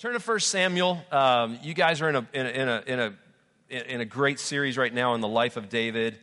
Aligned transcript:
Turn 0.00 0.14
to 0.14 0.18
1 0.18 0.40
Samuel. 0.40 0.98
Um, 1.12 1.58
you 1.62 1.74
guys 1.74 2.00
are 2.00 2.08
in 2.08 2.16
a, 2.16 2.26
in, 2.32 2.46
a, 2.46 2.48
in, 2.48 2.68
a, 2.70 2.82
in, 2.86 3.00
a, 3.00 3.94
in 3.96 4.00
a 4.00 4.06
great 4.06 4.40
series 4.40 4.78
right 4.78 4.94
now 4.94 5.12
in 5.12 5.20
the 5.20 5.28
life 5.28 5.58
of 5.58 5.68
David. 5.68 6.16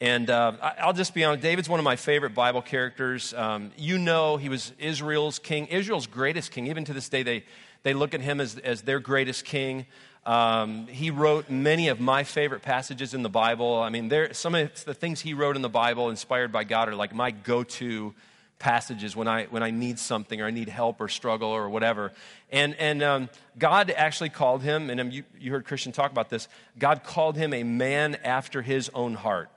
And 0.00 0.28
uh, 0.28 0.54
I'll 0.80 0.92
just 0.92 1.14
be 1.14 1.22
honest, 1.22 1.40
David's 1.40 1.68
one 1.68 1.78
of 1.78 1.84
my 1.84 1.94
favorite 1.94 2.34
Bible 2.34 2.60
characters. 2.60 3.32
Um, 3.32 3.70
you 3.76 3.98
know, 3.98 4.36
he 4.36 4.48
was 4.48 4.72
Israel's 4.80 5.38
king, 5.38 5.68
Israel's 5.68 6.08
greatest 6.08 6.50
king. 6.50 6.66
Even 6.66 6.84
to 6.86 6.92
this 6.92 7.08
day, 7.08 7.22
they, 7.22 7.44
they 7.84 7.94
look 7.94 8.14
at 8.14 8.20
him 8.20 8.40
as, 8.40 8.58
as 8.58 8.82
their 8.82 8.98
greatest 8.98 9.44
king. 9.44 9.86
Um, 10.26 10.88
he 10.88 11.12
wrote 11.12 11.48
many 11.48 11.86
of 11.86 12.00
my 12.00 12.24
favorite 12.24 12.62
passages 12.62 13.14
in 13.14 13.22
the 13.22 13.30
Bible. 13.30 13.80
I 13.80 13.90
mean, 13.90 14.08
there, 14.08 14.34
some 14.34 14.56
of 14.56 14.84
the 14.86 14.92
things 14.92 15.20
he 15.20 15.34
wrote 15.34 15.54
in 15.54 15.62
the 15.62 15.68
Bible, 15.68 16.10
inspired 16.10 16.50
by 16.50 16.64
God, 16.64 16.88
are 16.88 16.96
like 16.96 17.14
my 17.14 17.30
go 17.30 17.62
to 17.62 18.12
passages 18.58 19.14
when 19.14 19.28
I, 19.28 19.44
when 19.44 19.62
I 19.62 19.70
need 19.70 19.98
something 19.98 20.40
or 20.40 20.46
I 20.46 20.50
need 20.50 20.68
help 20.68 21.00
or 21.00 21.08
struggle 21.08 21.48
or 21.48 21.68
whatever. 21.68 22.12
And, 22.50 22.74
and 22.76 23.02
um, 23.02 23.28
God 23.58 23.90
actually 23.90 24.30
called 24.30 24.62
him, 24.62 24.90
and 24.90 25.12
you, 25.12 25.24
you 25.38 25.50
heard 25.50 25.64
Christian 25.64 25.92
talk 25.92 26.10
about 26.10 26.30
this, 26.30 26.48
God 26.78 27.04
called 27.04 27.36
him 27.36 27.52
a 27.52 27.62
man 27.62 28.16
after 28.24 28.62
his 28.62 28.90
own 28.94 29.14
heart. 29.14 29.50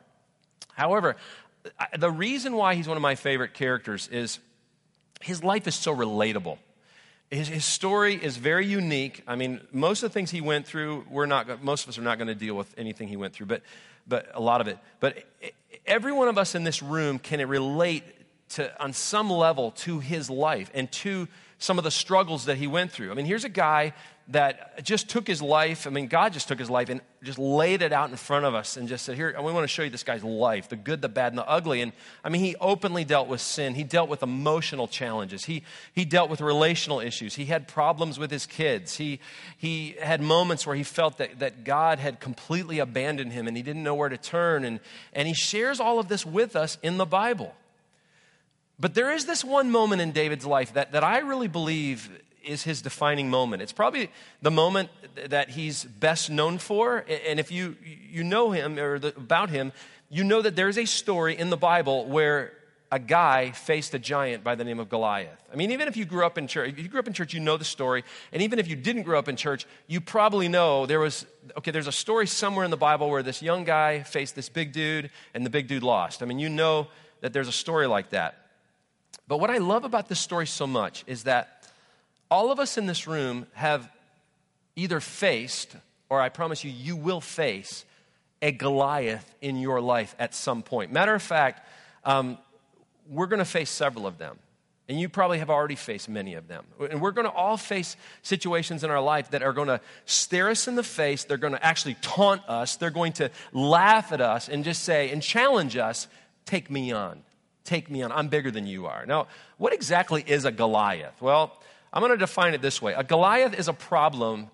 However, 0.74 1.16
the 1.98 2.12
reason 2.12 2.54
why 2.54 2.76
he's 2.76 2.88
one 2.88 2.98
of 2.98 3.02
my 3.02 3.16
favorite 3.16 3.54
characters 3.54 4.08
is 4.10 4.40
his 5.22 5.44
life 5.44 5.68
is 5.68 5.76
so 5.76 5.96
relatable. 5.96 6.58
His, 7.30 7.48
his, 7.48 7.66
story 7.66 8.16
is 8.16 8.38
very 8.38 8.66
unique. 8.66 9.24
I 9.28 9.36
mean, 9.36 9.60
most 9.74 10.02
of 10.02 10.10
the 10.10 10.14
things 10.14 10.32
he 10.32 10.40
went 10.40 10.66
through, 10.66 11.06
we're 11.10 11.26
not, 11.26 11.62
most 11.62 11.84
of 11.84 11.90
us 11.90 11.98
are 11.98 12.04
not 12.04 12.18
going 12.18 12.30
to 12.30 12.36
deal 12.36 12.56
with 12.56 12.74
anything 12.78 13.10
he 13.10 13.18
went 13.18 13.34
through, 13.34 13.48
but, 13.48 13.64
but 14.08 14.32
a 14.34 14.40
lot 14.40 14.62
of 14.62 14.68
it. 14.68 14.78
But 15.02 15.24
every 15.86 16.14
one 16.14 16.30
of 16.30 16.38
us 16.38 16.56
in 16.56 16.64
this 16.64 16.82
room 16.82 17.20
can 17.20 17.46
relate 17.48 18.04
to, 18.50 18.82
on 18.82 18.94
some 18.94 19.30
level 19.30 19.72
to 19.72 20.00
his 20.00 20.30
life 20.30 20.72
and 20.74 20.92
to 20.92 21.28
some 21.60 21.78
of 21.78 21.84
the 21.84 21.92
struggles 21.92 22.46
that 22.46 22.58
he 22.58 22.68
went 22.68 22.92
through. 22.92 23.12
I 23.12 23.16
mean, 23.16 23.26
here's 23.26 23.44
a 23.44 23.50
guy 23.50 23.94
that 24.30 24.84
just 24.84 25.10
took 25.10 25.26
his 25.26 25.42
life. 25.42 25.88
I 25.88 25.90
mean, 25.90 26.08
God 26.08 26.34
just 26.34 26.50
took 26.50 26.60
his 26.60 26.70
life 26.70 26.90
and 26.90 27.00
just 27.24 27.40
laid 27.40 27.82
it 27.82 27.94
out 27.94 28.10
in 28.10 28.16
front 28.18 28.46
of 28.46 28.54
us 28.54 28.76
and 28.76 28.88
just 28.88 29.06
said, 29.06 29.16
Here, 29.16 29.34
we 29.42 29.54
want 29.54 29.64
to 29.64 29.70
show 29.70 29.84
you 29.84 29.90
this 29.90 30.04
guy's 30.04 30.24
life 30.24 30.68
the 30.68 30.76
good, 30.76 31.02
the 31.02 31.10
bad, 31.10 31.32
and 31.32 31.38
the 31.38 31.48
ugly. 31.48 31.82
And 31.82 31.94
I 32.26 32.30
mean, 32.30 32.44
he 32.44 32.56
openly 32.58 33.06
dealt 33.06 33.30
with 33.30 33.40
sin. 33.40 33.74
He 33.74 33.84
dealt 33.84 34.10
with 34.10 34.24
emotional 34.24 34.88
challenges. 34.88 35.46
He, 35.46 35.64
he 35.94 36.04
dealt 36.04 36.30
with 36.30 36.42
relational 36.42 37.00
issues. 37.00 37.36
He 37.36 37.46
had 37.46 37.68
problems 37.68 38.20
with 38.20 38.30
his 38.30 38.46
kids. 38.46 38.98
He, 38.98 39.20
he 39.58 39.96
had 40.02 40.22
moments 40.22 40.68
where 40.68 40.76
he 40.76 40.84
felt 40.84 41.18
that, 41.20 41.40
that 41.40 41.64
God 41.64 42.00
had 42.00 42.20
completely 42.20 42.80
abandoned 42.80 43.32
him 43.32 43.48
and 43.48 43.56
he 43.56 43.64
didn't 43.64 43.84
know 43.84 43.96
where 43.96 44.10
to 44.10 44.18
turn. 44.18 44.66
And, 44.66 44.82
and 45.14 45.28
he 45.28 45.34
shares 45.34 45.80
all 45.80 46.00
of 46.00 46.10
this 46.10 46.26
with 46.26 46.56
us 46.56 46.78
in 46.84 46.98
the 46.98 47.06
Bible. 47.06 47.56
But 48.80 48.94
there 48.94 49.12
is 49.12 49.26
this 49.26 49.44
one 49.44 49.72
moment 49.72 50.02
in 50.02 50.12
David's 50.12 50.46
life 50.46 50.74
that, 50.74 50.92
that 50.92 51.04
I 51.04 51.20
really 51.20 51.48
believe 51.48 52.10
is 52.44 52.64
his 52.64 52.82
defining 52.82 53.30
moment. 53.30 53.62
It's 53.62 53.74
probably 53.74 54.10
the 54.42 54.52
moment 54.52 54.90
that 55.30 55.50
he's 55.50 55.84
best 55.84 56.30
known 56.30 56.58
for. 56.60 57.04
And 57.28 57.40
if 57.40 57.52
you, 57.52 57.76
you 58.10 58.24
know 58.24 58.52
him 58.52 58.78
or 58.78 59.00
the, 59.00 59.10
about 59.10 59.50
him, 59.50 59.74
you 60.10 60.24
know 60.24 60.42
that 60.42 60.56
there's 60.56 60.78
a 60.78 60.86
story 60.86 61.38
in 61.38 61.50
the 61.50 61.58
Bible 61.58 62.06
where 62.06 62.54
a 62.90 63.00
guy 63.00 63.52
faced 63.52 63.94
a 63.94 64.00
giant 64.00 64.46
by 64.46 64.56
the 64.56 64.64
name 64.64 64.80
of 64.80 64.88
Goliath. 64.88 65.44
I 65.52 65.58
mean, 65.58 65.72
even 65.72 65.90
if 65.90 65.98
you 65.98 66.06
grew 66.06 66.26
up 66.26 66.38
in 66.38 66.48
church, 66.48 66.70
if 66.70 66.80
you 66.80 66.88
grew 66.88 67.02
up 67.02 67.08
in 67.08 67.14
church, 67.14 67.34
you 67.34 67.42
know 67.42 67.58
the 67.58 67.66
story. 67.66 68.06
And 68.32 68.42
even 68.42 68.60
if 68.60 68.68
you 68.70 68.78
didn't 68.78 69.04
grow 69.04 69.20
up 69.20 69.28
in 69.28 69.36
church, 69.36 69.66
you 69.88 70.00
probably 70.00 70.48
know 70.48 70.86
there 70.86 71.02
was, 71.02 71.26
okay, 71.58 71.72
there's 71.72 71.88
a 71.88 71.92
story 71.92 72.28
somewhere 72.28 72.64
in 72.64 72.72
the 72.72 72.78
Bible 72.78 73.10
where 73.10 73.24
this 73.24 73.42
young 73.42 73.66
guy 73.66 74.04
faced 74.04 74.36
this 74.36 74.48
big 74.48 74.72
dude 74.72 75.10
and 75.34 75.46
the 75.46 75.50
big 75.50 75.68
dude 75.68 75.84
lost. 75.84 76.24
I 76.24 76.26
mean, 76.26 76.40
you 76.40 76.48
know 76.48 76.88
that 77.20 77.34
there's 77.34 77.50
a 77.50 77.54
story 77.54 77.88
like 77.88 78.12
that. 78.12 78.47
But 79.28 79.40
what 79.40 79.50
I 79.50 79.58
love 79.58 79.84
about 79.84 80.08
this 80.08 80.20
story 80.20 80.48
so 80.48 80.66
much 80.66 81.04
is 81.08 81.24
that 81.24 81.68
all 82.32 82.52
of 82.52 82.60
us 82.60 82.78
in 82.78 82.86
this 82.86 83.08
room 83.08 83.46
have 83.54 83.90
either 84.76 85.00
faced, 85.00 85.76
or 86.10 86.22
I 86.22 86.30
promise 86.30 86.64
you, 86.64 86.72
you 86.72 86.96
will 86.96 87.22
face 87.22 87.86
a 88.42 88.52
Goliath 88.52 89.34
in 89.42 89.58
your 89.58 89.82
life 89.82 90.16
at 90.20 90.34
some 90.34 90.62
point. 90.62 90.92
Matter 90.92 91.14
of 91.14 91.22
fact, 91.22 91.68
um, 92.06 92.38
we're 93.10 93.28
going 93.28 93.40
to 93.40 93.46
face 93.46 93.70
several 93.70 94.06
of 94.08 94.18
them. 94.18 94.38
And 94.90 94.98
you 94.98 95.10
probably 95.10 95.40
have 95.40 95.50
already 95.50 95.76
faced 95.76 96.08
many 96.08 96.36
of 96.36 96.48
them. 96.48 96.64
And 96.90 97.02
we're 97.02 97.12
going 97.12 97.28
to 97.28 97.34
all 97.34 97.58
face 97.58 97.98
situations 98.22 98.86
in 98.86 98.90
our 98.90 99.02
life 99.02 99.32
that 99.32 99.44
are 99.44 99.52
going 99.52 99.68
to 99.68 99.82
stare 100.06 100.50
us 100.50 100.70
in 100.70 100.76
the 100.76 100.84
face. 100.84 101.26
They're 101.26 101.36
going 101.36 101.52
to 101.52 101.66
actually 101.66 101.98
taunt 102.02 102.48
us. 102.48 102.78
They're 102.78 102.90
going 102.90 103.12
to 103.14 103.30
laugh 103.52 104.14
at 104.14 104.22
us 104.22 104.48
and 104.48 104.64
just 104.64 104.84
say 104.84 105.10
and 105.10 105.22
challenge 105.22 105.76
us 105.76 106.08
take 106.46 106.72
me 106.72 106.94
on 106.94 107.22
take 107.68 107.92
me 107.92 108.02
on. 108.02 108.12
I'm 108.12 108.30
bigger 108.30 108.50
than 108.50 108.66
you 108.66 108.88
are. 108.88 109.06
Now, 109.06 109.28
what 109.58 109.74
exactly 109.74 110.24
is 110.26 110.46
a 110.46 110.52
Goliath? 110.52 111.22
Well, 111.22 111.58
I'm 111.94 112.02
going 112.02 112.12
to 112.12 112.18
define 112.18 112.54
it 112.54 112.62
this 112.62 112.82
way 112.82 112.94
a 112.94 113.04
Goliath 113.04 113.54
is 113.54 113.68
a 113.68 113.74
problem 113.74 114.50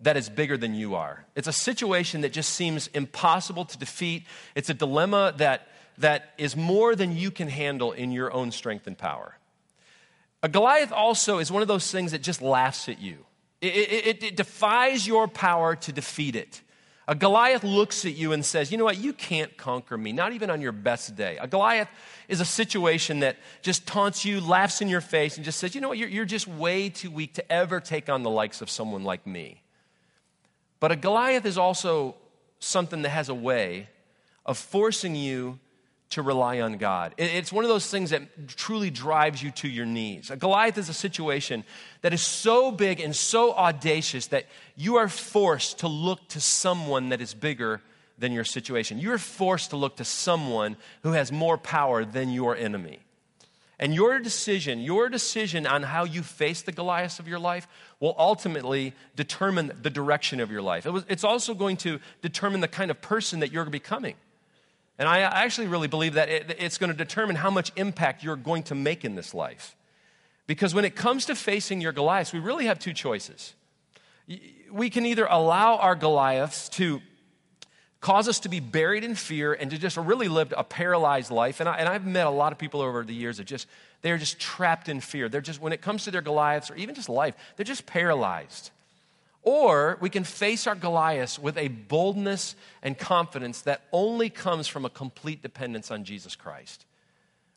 that 0.00 0.16
is 0.16 0.28
bigger 0.28 0.56
than 0.56 0.74
you 0.74 0.94
are. 0.94 1.24
It's 1.34 1.48
a 1.48 1.52
situation 1.52 2.20
that 2.20 2.32
just 2.32 2.50
seems 2.50 2.86
impossible 2.88 3.64
to 3.64 3.78
defeat. 3.78 4.24
It's 4.54 4.70
a 4.70 4.74
dilemma 4.74 5.34
that, 5.38 5.68
that 5.98 6.34
is 6.38 6.56
more 6.56 6.94
than 6.94 7.16
you 7.16 7.32
can 7.32 7.48
handle 7.48 7.90
in 7.90 8.12
your 8.12 8.32
own 8.32 8.52
strength 8.52 8.86
and 8.86 8.96
power. 8.96 9.36
A 10.42 10.48
Goliath 10.48 10.92
also 10.92 11.38
is 11.38 11.50
one 11.50 11.62
of 11.62 11.68
those 11.68 11.90
things 11.90 12.12
that 12.12 12.22
just 12.22 12.40
laughs 12.40 12.88
at 12.88 13.00
you. 13.00 13.24
It, 13.60 13.66
it, 13.66 14.22
it, 14.22 14.36
defies 14.36 15.04
your 15.04 15.26
power 15.26 15.74
to 15.74 15.92
defeat 15.92 16.36
it. 16.36 16.62
A 17.08 17.14
Goliath 17.14 17.64
looks 17.64 18.04
at 18.04 18.16
you 18.16 18.32
and 18.32 18.44
says, 18.44 18.70
You 18.70 18.76
know 18.76 18.84
what? 18.84 18.98
You 18.98 19.14
can't 19.14 19.56
conquer 19.56 19.96
me, 19.96 20.12
not 20.12 20.34
even 20.34 20.50
on 20.50 20.60
your 20.60 20.72
best 20.72 21.16
day. 21.16 21.38
A 21.40 21.48
Goliath 21.48 21.88
is 22.28 22.42
a 22.42 22.44
situation 22.44 23.20
that 23.20 23.38
just 23.62 23.86
taunts 23.86 24.26
you, 24.26 24.42
laughs 24.42 24.82
in 24.82 24.88
your 24.88 25.00
face, 25.00 25.36
and 25.36 25.44
just 25.44 25.58
says, 25.58 25.74
You 25.74 25.80
know 25.80 25.88
what? 25.88 25.96
You're, 25.96 26.10
you're 26.10 26.26
just 26.26 26.46
way 26.46 26.90
too 26.90 27.10
weak 27.10 27.32
to 27.34 27.50
ever 27.50 27.80
take 27.80 28.10
on 28.10 28.24
the 28.24 28.30
likes 28.30 28.60
of 28.60 28.68
someone 28.68 29.04
like 29.04 29.26
me. 29.26 29.62
But 30.80 30.92
a 30.92 30.96
Goliath 30.96 31.46
is 31.46 31.56
also 31.56 32.14
something 32.58 33.00
that 33.00 33.08
has 33.08 33.30
a 33.30 33.34
way 33.34 33.88
of 34.44 34.58
forcing 34.58 35.16
you 35.16 35.58
to 36.10 36.22
rely 36.22 36.60
on 36.60 36.78
God. 36.78 37.14
It's 37.18 37.52
one 37.52 37.64
of 37.64 37.68
those 37.68 37.90
things 37.90 38.10
that 38.10 38.22
truly 38.48 38.90
drives 38.90 39.42
you 39.42 39.50
to 39.52 39.68
your 39.68 39.84
knees. 39.84 40.30
A 40.30 40.36
Goliath 40.36 40.78
is 40.78 40.88
a 40.88 40.94
situation 40.94 41.64
that 42.00 42.14
is 42.14 42.22
so 42.22 42.70
big 42.70 43.00
and 43.00 43.14
so 43.14 43.52
audacious 43.54 44.28
that 44.28 44.46
you 44.74 44.96
are 44.96 45.08
forced 45.08 45.80
to 45.80 45.88
look 45.88 46.26
to 46.28 46.40
someone 46.40 47.10
that 47.10 47.20
is 47.20 47.34
bigger 47.34 47.82
than 48.18 48.32
your 48.32 48.44
situation. 48.44 48.98
You're 48.98 49.18
forced 49.18 49.70
to 49.70 49.76
look 49.76 49.96
to 49.96 50.04
someone 50.04 50.76
who 51.02 51.12
has 51.12 51.30
more 51.30 51.58
power 51.58 52.04
than 52.04 52.30
your 52.30 52.56
enemy. 52.56 53.00
And 53.78 53.94
your 53.94 54.18
decision, 54.18 54.80
your 54.80 55.08
decision 55.08 55.66
on 55.66 55.84
how 55.84 56.04
you 56.04 56.22
face 56.22 56.62
the 56.62 56.72
Goliaths 56.72 57.20
of 57.20 57.28
your 57.28 57.38
life 57.38 57.68
will 58.00 58.14
ultimately 58.18 58.92
determine 59.14 59.72
the 59.82 59.90
direction 59.90 60.40
of 60.40 60.50
your 60.50 60.62
life. 60.62 60.84
it's 61.08 61.22
also 61.22 61.54
going 61.54 61.76
to 61.78 62.00
determine 62.22 62.60
the 62.60 62.68
kind 62.68 62.90
of 62.90 63.00
person 63.00 63.40
that 63.40 63.52
you're 63.52 63.64
becoming. 63.66 64.16
And 64.98 65.08
I 65.08 65.20
actually 65.20 65.68
really 65.68 65.86
believe 65.86 66.14
that 66.14 66.28
it's 66.28 66.76
going 66.76 66.90
to 66.90 66.96
determine 66.96 67.36
how 67.36 67.50
much 67.50 67.70
impact 67.76 68.24
you're 68.24 68.36
going 68.36 68.64
to 68.64 68.74
make 68.74 69.04
in 69.04 69.14
this 69.14 69.32
life. 69.32 69.76
Because 70.48 70.74
when 70.74 70.84
it 70.84 70.96
comes 70.96 71.26
to 71.26 71.34
facing 71.34 71.80
your 71.80 71.92
Goliaths, 71.92 72.32
we 72.32 72.40
really 72.40 72.66
have 72.66 72.78
two 72.78 72.92
choices. 72.92 73.54
We 74.72 74.90
can 74.90 75.06
either 75.06 75.26
allow 75.30 75.76
our 75.76 75.94
Goliaths 75.94 76.68
to 76.70 77.00
cause 78.00 78.28
us 78.28 78.40
to 78.40 78.48
be 78.48 78.60
buried 78.60 79.04
in 79.04 79.14
fear 79.14 79.52
and 79.52 79.70
to 79.70 79.78
just 79.78 79.96
really 79.96 80.28
live 80.28 80.52
a 80.56 80.64
paralyzed 80.64 81.30
life. 81.30 81.60
And, 81.60 81.68
I, 81.68 81.76
and 81.76 81.88
I've 81.88 82.06
met 82.06 82.26
a 82.26 82.30
lot 82.30 82.52
of 82.52 82.58
people 82.58 82.80
over 82.80 83.04
the 83.04 83.14
years 83.14 83.38
that 83.38 83.44
just, 83.44 83.66
they're 84.02 84.18
just 84.18 84.38
trapped 84.38 84.88
in 84.88 85.00
fear. 85.00 85.28
They're 85.28 85.40
just, 85.40 85.60
when 85.60 85.72
it 85.72 85.80
comes 85.80 86.04
to 86.04 86.10
their 86.10 86.22
Goliaths 86.22 86.70
or 86.70 86.76
even 86.76 86.94
just 86.94 87.08
life, 87.08 87.34
they're 87.56 87.64
just 87.64 87.86
paralyzed. 87.86 88.70
Or 89.50 89.96
we 90.02 90.10
can 90.10 90.24
face 90.24 90.66
our 90.66 90.74
Goliaths 90.74 91.38
with 91.38 91.56
a 91.56 91.68
boldness 91.68 92.54
and 92.82 92.98
confidence 92.98 93.62
that 93.62 93.80
only 93.92 94.28
comes 94.28 94.68
from 94.68 94.84
a 94.84 94.90
complete 94.90 95.40
dependence 95.40 95.90
on 95.90 96.04
Jesus 96.04 96.36
Christ. 96.36 96.84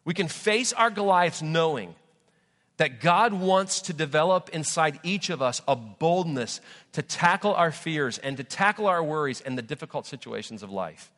We 0.06 0.14
can 0.14 0.30
face 0.30 0.72
our 0.72 0.90
Goliaths 0.90 1.42
knowing 1.42 1.96
that 2.78 3.02
God 3.02 3.34
wants 3.34 3.82
to 3.82 3.94
develop 3.94 4.48
inside 4.54 5.02
each 5.04 5.30
of 5.30 5.42
us 5.42 5.62
a 5.68 5.76
boldness 5.76 6.62
to 6.94 7.02
tackle 7.02 7.54
our 7.56 7.74
fears 7.74 8.18
and 8.20 8.38
to 8.38 8.46
tackle 8.46 8.88
our 8.88 9.04
worries 9.04 9.42
and 9.42 9.58
the 9.58 9.62
difficult 9.62 10.06
situations 10.06 10.64
of 10.64 10.72
life. 10.72 11.12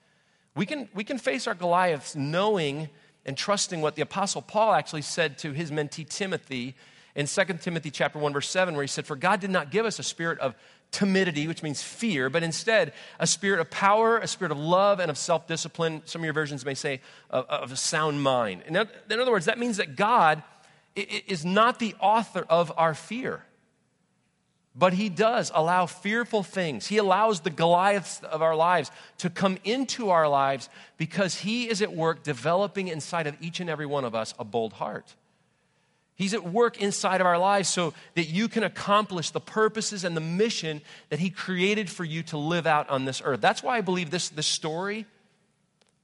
We 0.55 0.65
can, 0.65 0.89
we 0.95 1.03
can 1.03 1.19
face 1.19 1.45
our 1.45 1.53
Goliaths 1.53 2.15
knowing 2.15 2.89
and 3.27 3.37
trusting 3.37 3.79
what 3.81 3.93
the 3.93 4.01
Apostle 4.01 4.41
Paul 4.41 4.73
actually 4.73 5.03
said 5.03 5.37
to 5.37 5.51
his 5.51 5.69
mentee 5.69 6.09
Timothy 6.09 6.73
in 7.15 7.27
2 7.27 7.43
Timothy 7.61 7.91
chapter 7.91 8.19
1 8.19 8.33
verse 8.33 8.49
7 8.49 8.73
where 8.75 8.83
he 8.83 8.87
said 8.87 9.05
for 9.05 9.15
God 9.15 9.39
did 9.39 9.49
not 9.49 9.71
give 9.71 9.85
us 9.85 9.99
a 9.99 10.03
spirit 10.03 10.39
of 10.39 10.55
timidity 10.91 11.47
which 11.47 11.63
means 11.63 11.81
fear 11.81 12.29
but 12.29 12.43
instead 12.43 12.93
a 13.19 13.27
spirit 13.27 13.59
of 13.59 13.69
power 13.69 14.17
a 14.17 14.27
spirit 14.27 14.51
of 14.51 14.57
love 14.57 14.99
and 14.99 15.09
of 15.09 15.17
self-discipline 15.17 16.01
some 16.05 16.21
of 16.21 16.25
your 16.25 16.33
versions 16.33 16.65
may 16.65 16.75
say 16.75 17.01
of, 17.29 17.45
of 17.45 17.71
a 17.71 17.75
sound 17.75 18.21
mind 18.21 18.63
in 18.67 18.75
other 18.77 19.31
words 19.31 19.45
that 19.45 19.57
means 19.57 19.77
that 19.77 19.95
God 19.95 20.43
is 20.95 21.43
not 21.43 21.79
the 21.79 21.95
author 21.99 22.45
of 22.49 22.71
our 22.77 22.93
fear 22.93 23.43
but 24.75 24.93
he 24.93 25.09
does 25.09 25.51
allow 25.53 25.85
fearful 25.85 26.41
things. 26.41 26.87
He 26.87 26.97
allows 26.97 27.41
the 27.41 27.51
Goliaths 27.51 28.21
of 28.23 28.41
our 28.41 28.55
lives 28.55 28.89
to 29.19 29.29
come 29.29 29.59
into 29.63 30.09
our 30.09 30.27
lives 30.27 30.67
because 30.97 31.35
he 31.35 31.69
is 31.69 31.81
at 31.81 31.93
work 31.93 32.23
developing 32.23 32.87
inside 32.87 33.27
of 33.27 33.35
each 33.39 33.59
and 33.59 33.69
every 33.69 33.85
one 33.85 34.03
of 34.03 34.15
us 34.15 34.33
a 34.39 34.43
bold 34.43 34.73
heart. 34.73 35.13
He's 36.15 36.33
at 36.33 36.43
work 36.43 36.79
inside 36.79 37.21
of 37.21 37.27
our 37.27 37.39
lives 37.39 37.69
so 37.69 37.93
that 38.15 38.25
you 38.25 38.47
can 38.47 38.63
accomplish 38.63 39.31
the 39.31 39.39
purposes 39.39 40.03
and 40.03 40.15
the 40.15 40.21
mission 40.21 40.81
that 41.09 41.19
He 41.19 41.29
created 41.29 41.89
for 41.89 42.03
you 42.03 42.23
to 42.23 42.37
live 42.37 42.67
out 42.67 42.89
on 42.89 43.05
this 43.05 43.21
earth. 43.23 43.41
That's 43.41 43.63
why 43.63 43.77
I 43.77 43.81
believe 43.81 44.11
this, 44.11 44.29
this 44.29 44.47
story 44.47 45.05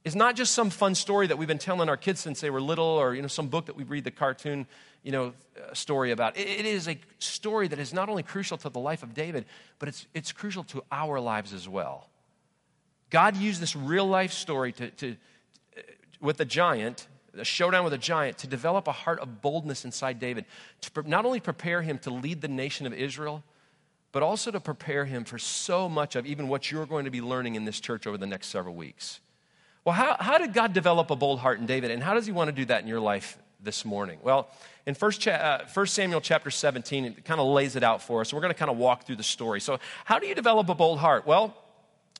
is 0.04 0.16
not 0.16 0.34
just 0.34 0.54
some 0.54 0.70
fun 0.70 0.94
story 0.94 1.26
that 1.26 1.36
we've 1.36 1.48
been 1.48 1.58
telling 1.58 1.88
our 1.88 1.96
kids 1.96 2.20
since 2.20 2.40
they 2.40 2.50
were 2.50 2.60
little 2.60 2.84
or 2.84 3.14
you 3.14 3.22
know, 3.22 3.28
some 3.28 3.48
book 3.48 3.66
that 3.66 3.76
we 3.76 3.84
read 3.84 4.04
the 4.04 4.10
cartoon 4.10 4.66
you 5.02 5.12
know, 5.12 5.32
uh, 5.56 5.72
story 5.74 6.10
about. 6.10 6.36
It, 6.36 6.48
it 6.48 6.66
is 6.66 6.88
a 6.88 6.98
story 7.18 7.68
that 7.68 7.78
is 7.78 7.92
not 7.94 8.08
only 8.08 8.22
crucial 8.22 8.58
to 8.58 8.68
the 8.68 8.80
life 8.80 9.02
of 9.02 9.14
David, 9.14 9.46
but 9.78 9.88
it's, 9.88 10.06
it's 10.14 10.32
crucial 10.32 10.64
to 10.64 10.82
our 10.90 11.20
lives 11.20 11.52
as 11.52 11.68
well. 11.68 12.08
God 13.10 13.36
used 13.36 13.60
this 13.60 13.74
real 13.74 14.06
life 14.06 14.32
story 14.32 14.72
to, 14.72 14.90
to, 14.90 15.16
with 16.20 16.36
the 16.36 16.44
giant 16.44 17.06
a 17.36 17.44
showdown 17.44 17.84
with 17.84 17.92
a 17.92 17.98
giant, 17.98 18.38
to 18.38 18.46
develop 18.46 18.88
a 18.88 18.92
heart 18.92 19.20
of 19.20 19.42
boldness 19.42 19.84
inside 19.84 20.18
David, 20.18 20.44
to 20.80 21.08
not 21.08 21.24
only 21.24 21.40
prepare 21.40 21.82
him 21.82 21.98
to 21.98 22.10
lead 22.10 22.40
the 22.40 22.48
nation 22.48 22.86
of 22.86 22.92
Israel, 22.92 23.42
but 24.12 24.22
also 24.22 24.50
to 24.50 24.60
prepare 24.60 25.04
him 25.04 25.24
for 25.24 25.38
so 25.38 25.88
much 25.88 26.16
of 26.16 26.26
even 26.26 26.48
what 26.48 26.70
you're 26.70 26.86
going 26.86 27.04
to 27.04 27.10
be 27.10 27.20
learning 27.20 27.54
in 27.54 27.64
this 27.64 27.80
church 27.80 28.06
over 28.06 28.18
the 28.18 28.26
next 28.26 28.48
several 28.48 28.74
weeks. 28.74 29.20
Well, 29.84 29.94
how, 29.94 30.16
how 30.18 30.38
did 30.38 30.52
God 30.52 30.72
develop 30.72 31.10
a 31.10 31.16
bold 31.16 31.38
heart 31.38 31.58
in 31.58 31.66
David, 31.66 31.90
and 31.90 32.02
how 32.02 32.14
does 32.14 32.26
he 32.26 32.32
want 32.32 32.48
to 32.48 32.52
do 32.52 32.64
that 32.66 32.82
in 32.82 32.88
your 32.88 33.00
life 33.00 33.38
this 33.62 33.84
morning? 33.84 34.18
Well, 34.22 34.48
in 34.86 34.94
1, 34.94 35.10
cha- 35.12 35.30
uh, 35.30 35.66
1 35.72 35.86
Samuel 35.86 36.20
chapter 36.20 36.50
17, 36.50 37.04
it 37.04 37.24
kind 37.24 37.40
of 37.40 37.46
lays 37.46 37.76
it 37.76 37.82
out 37.82 38.02
for 38.02 38.20
us. 38.20 38.32
We're 38.32 38.40
going 38.40 38.52
to 38.52 38.58
kind 38.58 38.70
of 38.70 38.76
walk 38.76 39.06
through 39.06 39.16
the 39.16 39.22
story. 39.22 39.60
So, 39.60 39.78
how 40.04 40.18
do 40.18 40.26
you 40.26 40.34
develop 40.34 40.68
a 40.68 40.74
bold 40.74 40.98
heart? 40.98 41.26
Well, 41.26 41.56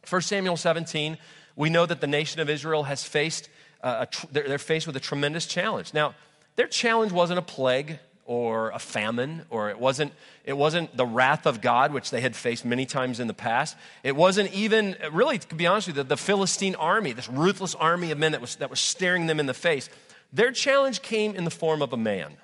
1 0.09 0.23
Samuel 0.23 0.57
17, 0.57 1.19
we 1.57 1.71
know 1.71 1.87
that 1.87 2.01
the 2.01 2.07
nation 2.07 2.41
of 2.41 2.49
Israel 2.49 2.85
has 2.85 3.05
faced 3.05 3.49
uh, 3.83 4.07
they're 4.33 4.59
faced 4.59 4.87
with 4.87 4.97
a 4.97 5.01
tremendous 5.01 5.47
challenge. 5.47 5.95
Now, 5.95 6.15
their 6.57 6.67
challenge 6.67 7.13
wasn't 7.13 7.39
a 7.39 7.43
plague 7.43 7.99
or 8.27 8.71
a 8.71 8.79
famine, 8.79 9.43
or 9.51 9.71
it 9.71 9.81
wasn't, 9.81 10.13
it 10.45 10.53
wasn't 10.53 10.97
the 10.97 11.07
wrath 11.07 11.47
of 11.47 11.61
God, 11.61 11.93
which 11.93 12.11
they 12.11 12.21
had 12.21 12.37
faced 12.37 12.65
many 12.65 12.87
times 12.87 13.19
in 13.19 13.27
the 13.27 13.35
past. 13.35 13.77
It 14.05 14.15
wasn't 14.15 14.53
even, 14.53 14.97
really, 15.13 15.39
to 15.39 15.55
be 15.55 15.67
honest 15.67 15.89
with 15.89 15.97
you, 15.97 16.03
the, 16.05 16.11
the 16.11 16.17
Philistine 16.17 16.77
army, 16.77 17.13
this 17.13 17.29
ruthless 17.29 17.75
army 17.75 18.13
of 18.13 18.19
men 18.19 18.33
that 18.33 18.41
was, 18.41 18.57
that 18.57 18.71
was 18.71 18.79
staring 18.79 19.27
them 19.27 19.41
in 19.41 19.47
the 19.47 19.55
face. 19.55 19.89
Their 20.33 20.53
challenge 20.53 21.03
came 21.03 21.35
in 21.35 21.45
the 21.45 21.51
form 21.51 21.83
of 21.83 21.93
a 21.93 21.97
man. 21.97 22.37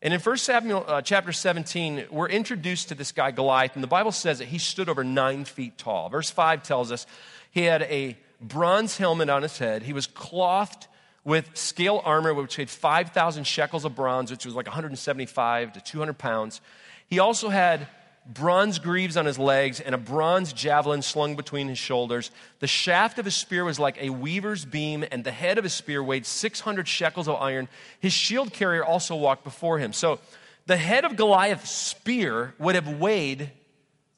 And 0.00 0.14
in 0.14 0.20
1 0.20 0.36
Samuel 0.36 0.84
uh, 0.86 1.02
chapter 1.02 1.32
17, 1.32 2.06
we're 2.10 2.28
introduced 2.28 2.88
to 2.88 2.94
this 2.94 3.10
guy, 3.10 3.32
Goliath, 3.32 3.74
and 3.74 3.82
the 3.82 3.88
Bible 3.88 4.12
says 4.12 4.38
that 4.38 4.46
he 4.46 4.58
stood 4.58 4.88
over 4.88 5.02
nine 5.02 5.44
feet 5.44 5.76
tall. 5.76 6.08
Verse 6.08 6.30
5 6.30 6.62
tells 6.62 6.92
us 6.92 7.04
he 7.50 7.62
had 7.62 7.82
a 7.82 8.16
bronze 8.40 8.96
helmet 8.98 9.28
on 9.28 9.42
his 9.42 9.58
head. 9.58 9.82
He 9.82 9.92
was 9.92 10.06
clothed 10.06 10.86
with 11.24 11.56
scale 11.56 12.00
armor, 12.04 12.32
which 12.32 12.56
weighed 12.56 12.70
5,000 12.70 13.44
shekels 13.44 13.84
of 13.84 13.94
bronze, 13.94 14.30
which 14.30 14.46
was 14.46 14.54
like 14.54 14.66
175 14.66 15.72
to 15.74 15.80
200 15.80 16.16
pounds. 16.16 16.60
He 17.08 17.18
also 17.18 17.48
had 17.48 17.88
bronze 18.28 18.78
greaves 18.78 19.16
on 19.16 19.24
his 19.24 19.38
legs 19.38 19.80
and 19.80 19.94
a 19.94 19.98
bronze 19.98 20.52
javelin 20.52 21.00
slung 21.00 21.34
between 21.34 21.68
his 21.68 21.78
shoulders. 21.78 22.30
The 22.60 22.66
shaft 22.66 23.18
of 23.18 23.24
his 23.24 23.34
spear 23.34 23.64
was 23.64 23.78
like 23.78 24.00
a 24.00 24.10
weaver's 24.10 24.64
beam, 24.64 25.04
and 25.10 25.24
the 25.24 25.30
head 25.30 25.58
of 25.58 25.64
his 25.64 25.72
spear 25.72 26.02
weighed 26.02 26.26
600 26.26 26.86
shekels 26.86 27.28
of 27.28 27.36
iron. 27.36 27.68
His 28.00 28.12
shield 28.12 28.52
carrier 28.52 28.84
also 28.84 29.16
walked 29.16 29.44
before 29.44 29.78
him. 29.78 29.92
So 29.92 30.20
the 30.66 30.76
head 30.76 31.04
of 31.04 31.16
Goliath's 31.16 31.70
spear 31.70 32.54
would 32.58 32.74
have 32.74 32.88
weighed 32.88 33.50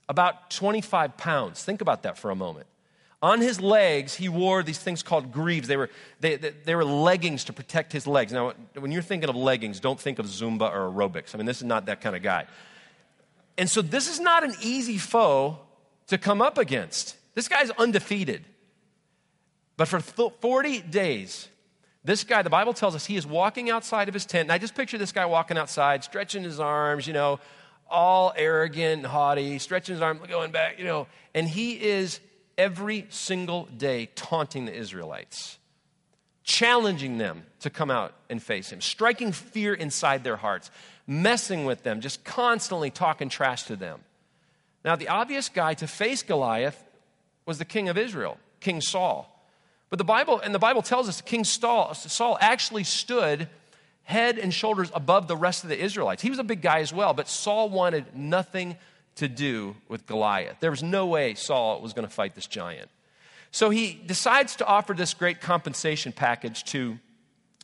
about 0.08 0.50
25 0.50 1.16
pounds. 1.16 1.62
Think 1.62 1.80
about 1.80 2.02
that 2.02 2.18
for 2.18 2.30
a 2.30 2.36
moment. 2.36 2.66
On 3.22 3.40
his 3.40 3.60
legs, 3.60 4.14
he 4.14 4.30
wore 4.30 4.62
these 4.62 4.78
things 4.78 5.02
called 5.02 5.30
greaves. 5.30 5.68
They 5.68 5.76
were, 5.76 5.90
they, 6.20 6.36
they, 6.36 6.50
they, 6.50 6.74
were 6.74 6.84
leggings 6.84 7.44
to 7.44 7.52
protect 7.52 7.92
his 7.92 8.06
legs. 8.06 8.32
Now, 8.32 8.54
when 8.78 8.92
you're 8.92 9.02
thinking 9.02 9.28
of 9.28 9.36
leggings, 9.36 9.78
don't 9.78 10.00
think 10.00 10.18
of 10.18 10.26
Zumba 10.26 10.72
or 10.72 10.90
aerobics. 10.90 11.34
I 11.34 11.38
mean, 11.38 11.46
this 11.46 11.58
is 11.58 11.64
not 11.64 11.86
that 11.86 12.00
kind 12.00 12.16
of 12.16 12.22
guy. 12.22 12.46
And 13.58 13.68
so, 13.68 13.82
this 13.82 14.08
is 14.08 14.20
not 14.20 14.42
an 14.42 14.54
easy 14.62 14.96
foe 14.96 15.58
to 16.06 16.16
come 16.16 16.40
up 16.40 16.56
against. 16.56 17.16
This 17.34 17.46
guy's 17.46 17.70
undefeated. 17.72 18.44
But 19.76 19.88
for 19.88 20.00
40 20.00 20.80
days, 20.82 21.48
this 22.04 22.24
guy, 22.24 22.40
the 22.42 22.50
Bible 22.50 22.72
tells 22.72 22.94
us, 22.94 23.04
he 23.04 23.16
is 23.16 23.26
walking 23.26 23.70
outside 23.70 24.08
of 24.08 24.14
his 24.14 24.24
tent. 24.24 24.46
And 24.46 24.52
I 24.52 24.58
just 24.58 24.74
picture 24.74 24.96
this 24.96 25.12
guy 25.12 25.26
walking 25.26 25.58
outside, 25.58 26.04
stretching 26.04 26.42
his 26.42 26.58
arms, 26.58 27.06
you 27.06 27.12
know, 27.12 27.38
all 27.90 28.32
arrogant 28.36 28.98
and 28.98 29.06
haughty, 29.06 29.58
stretching 29.58 29.94
his 29.94 30.02
arms, 30.02 30.20
going 30.28 30.52
back, 30.52 30.78
you 30.78 30.84
know, 30.84 31.06
and 31.34 31.46
he 31.46 31.72
is 31.72 32.20
every 32.56 33.06
single 33.10 33.66
day 33.76 34.10
taunting 34.14 34.64
the 34.66 34.74
Israelites, 34.74 35.58
challenging 36.42 37.18
them 37.18 37.44
to 37.60 37.70
come 37.70 37.90
out 37.90 38.14
and 38.28 38.42
face 38.42 38.70
him, 38.70 38.80
striking 38.80 39.32
fear 39.32 39.74
inside 39.74 40.24
their 40.24 40.36
hearts, 40.36 40.70
messing 41.06 41.64
with 41.64 41.82
them, 41.82 42.00
just 42.00 42.24
constantly 42.24 42.90
talking 42.90 43.28
trash 43.28 43.64
to 43.64 43.76
them. 43.76 44.00
Now, 44.84 44.96
the 44.96 45.08
obvious 45.08 45.48
guy 45.48 45.74
to 45.74 45.86
face 45.86 46.22
Goliath 46.22 46.82
was 47.46 47.58
the 47.58 47.64
king 47.64 47.88
of 47.88 47.98
Israel, 47.98 48.38
King 48.60 48.80
Saul. 48.80 49.26
But 49.90 49.98
the 49.98 50.04
Bible, 50.04 50.40
and 50.40 50.54
the 50.54 50.58
Bible 50.58 50.82
tells 50.82 51.08
us 51.08 51.20
King 51.20 51.44
Saul, 51.44 51.94
Saul 51.94 52.38
actually 52.40 52.84
stood 52.84 53.48
head 54.04 54.38
and 54.38 54.52
shoulders 54.52 54.90
above 54.94 55.28
the 55.28 55.36
rest 55.36 55.62
of 55.64 55.70
the 55.70 55.78
Israelites. 55.78 56.22
He 56.22 56.30
was 56.30 56.38
a 56.38 56.44
big 56.44 56.62
guy 56.62 56.80
as 56.80 56.92
well, 56.92 57.12
but 57.12 57.28
Saul 57.28 57.68
wanted 57.68 58.16
nothing 58.16 58.76
to 59.16 59.28
do 59.28 59.76
with 59.88 60.06
Goliath. 60.06 60.56
There 60.60 60.70
was 60.70 60.82
no 60.82 61.06
way 61.06 61.34
Saul 61.34 61.80
was 61.80 61.92
going 61.92 62.06
to 62.06 62.12
fight 62.12 62.34
this 62.34 62.46
giant. 62.46 62.88
So 63.50 63.70
he 63.70 64.00
decides 64.06 64.56
to 64.56 64.66
offer 64.66 64.94
this 64.94 65.14
great 65.14 65.40
compensation 65.40 66.12
package 66.12 66.64
to 66.66 66.98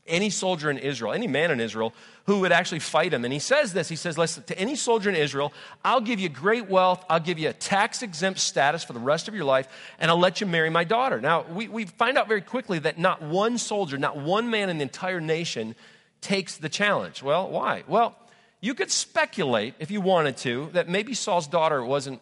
any 0.08 0.30
soldier 0.30 0.70
in 0.70 0.78
Israel, 0.78 1.12
any 1.12 1.26
man 1.26 1.50
in 1.50 1.60
Israel 1.60 1.92
who 2.26 2.40
would 2.40 2.52
actually 2.52 2.78
fight 2.78 3.12
him. 3.12 3.24
And 3.24 3.32
he 3.32 3.38
says 3.38 3.72
this 3.72 3.88
He 3.88 3.96
says, 3.96 4.18
Listen, 4.18 4.42
to 4.44 4.58
any 4.58 4.76
soldier 4.76 5.10
in 5.10 5.16
Israel, 5.16 5.52
I'll 5.84 6.00
give 6.00 6.20
you 6.20 6.28
great 6.28 6.68
wealth, 6.68 7.04
I'll 7.08 7.20
give 7.20 7.38
you 7.38 7.48
a 7.48 7.52
tax 7.52 8.02
exempt 8.02 8.40
status 8.40 8.84
for 8.84 8.92
the 8.92 9.00
rest 9.00 9.28
of 9.28 9.34
your 9.34 9.44
life, 9.44 9.68
and 9.98 10.10
I'll 10.10 10.18
let 10.18 10.40
you 10.40 10.46
marry 10.46 10.70
my 10.70 10.84
daughter. 10.84 11.20
Now, 11.20 11.42
we, 11.42 11.68
we 11.68 11.86
find 11.86 12.18
out 12.18 12.28
very 12.28 12.40
quickly 12.40 12.78
that 12.80 12.98
not 12.98 13.22
one 13.22 13.58
soldier, 13.58 13.98
not 13.98 14.16
one 14.16 14.50
man 14.50 14.70
in 14.70 14.78
the 14.78 14.82
entire 14.82 15.20
nation 15.20 15.74
takes 16.20 16.56
the 16.56 16.68
challenge. 16.68 17.22
Well, 17.22 17.48
why? 17.48 17.84
Well, 17.86 18.16
you 18.60 18.74
could 18.74 18.90
speculate, 18.90 19.74
if 19.78 19.90
you 19.90 20.00
wanted 20.00 20.36
to, 20.38 20.70
that 20.72 20.88
maybe 20.88 21.14
Saul's 21.14 21.46
daughter 21.46 21.84
wasn't, 21.84 22.20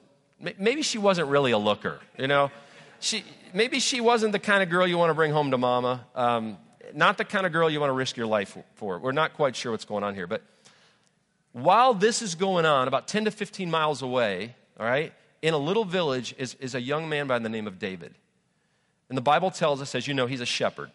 maybe 0.59 0.83
she 0.83 0.99
wasn't 0.99 1.29
really 1.29 1.53
a 1.53 1.59
looker, 1.59 2.01
you 2.19 2.27
know? 2.27 2.51
She, 3.01 3.25
maybe 3.53 3.81
she 3.81 4.01
wasn't 4.01 4.33
the 4.33 4.39
kind 4.39 4.63
of 4.63 4.71
girl 4.71 4.87
you 4.87 4.99
want 4.99 5.11
to 5.11 5.15
bring 5.15 5.33
home 5.33 5.51
to 5.51 5.59
mama, 5.59 6.07
um, 6.15 6.59
not 6.95 7.19
the 7.19 7.25
kind 7.25 7.47
of 7.47 7.53
girl 7.53 7.71
you 7.71 7.81
want 7.81 7.91
to 7.91 7.95
risk 7.95 8.17
your 8.17 8.27
life 8.27 8.57
for. 8.75 8.99
We're 8.99 9.13
not 9.13 9.35
quite 9.35 9.57
sure 9.57 9.73
what's 9.73 9.85
going 9.85 10.05
on 10.05 10.15
here. 10.15 10.27
But 10.27 10.43
while 11.53 11.95
this 11.95 12.21
is 12.21 12.35
going 12.35 12.67
on, 12.67 12.89
about 12.89 13.07
10 13.07 13.27
to 13.27 13.31
15 13.31 13.71
miles 13.71 14.03
away, 14.03 14.55
all 14.79 14.87
right, 14.87 15.13
in 15.41 15.55
a 15.55 15.59
little 15.59 15.85
village 15.85 16.35
is, 16.39 16.55
is 16.61 16.75
a 16.75 16.81
young 16.81 17.09
man 17.09 17.27
by 17.27 17.39
the 17.39 17.49
name 17.49 17.67
of 17.67 17.79
David. 17.79 18.15
And 19.09 19.17
the 19.17 19.23
Bible 19.23 19.51
tells 19.51 19.81
us, 19.81 19.95
as 19.95 20.09
you 20.09 20.15
know, 20.15 20.27
he's 20.27 20.41
a 20.41 20.47
shepherd. 20.47 20.91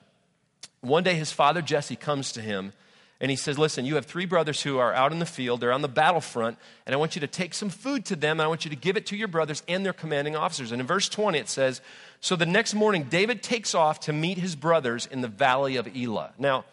One 0.82 1.04
day 1.04 1.16
his 1.16 1.32
father 1.32 1.62
Jesse 1.62 1.96
comes 1.96 2.32
to 2.34 2.42
him 2.42 2.74
and 3.22 3.30
he 3.30 3.38
says, 3.38 3.58
Listen, 3.58 3.86
you 3.86 3.96
have 3.96 4.06
three 4.06 4.26
brothers 4.26 4.62
who 4.62 4.78
are 4.78 4.94
out 4.94 5.12
in 5.12 5.20
the 5.20 5.26
field, 5.26 5.60
they're 5.60 5.72
on 5.72 5.82
the 5.82 5.88
battlefront, 5.88 6.58
and 6.86 6.94
I 6.94 6.98
want 6.98 7.16
you 7.16 7.22
to 7.22 7.28
take 7.28 7.54
some 7.54 7.70
food 7.70 8.06
to 8.06 8.16
them, 8.16 8.40
and 8.40 8.46
I 8.46 8.48
want 8.48 8.66
you 8.66 8.70
to 8.70 8.78
give 8.78 8.98
it 8.98 9.06
to 9.08 9.18
your 9.18 9.28
brothers 9.28 9.64
and 9.68 9.86
their 9.86 9.94
commanding 9.94 10.36
officers. 10.36 10.72
And 10.72 10.80
in 10.80 10.88
verse 10.88 11.10
20, 11.10 11.38
it 11.38 11.50
says, 11.50 11.82
So 12.22 12.36
the 12.36 12.46
next 12.46 12.74
morning, 12.74 13.04
David 13.04 13.44
takes 13.44 13.76
off 13.76 14.00
to 14.02 14.14
meet 14.14 14.38
his 14.38 14.56
brothers 14.56 15.06
in 15.06 15.22
the 15.22 15.28
valley 15.28 15.76
of 15.76 15.88
Elah. 15.96 16.34
Now, 16.38 16.66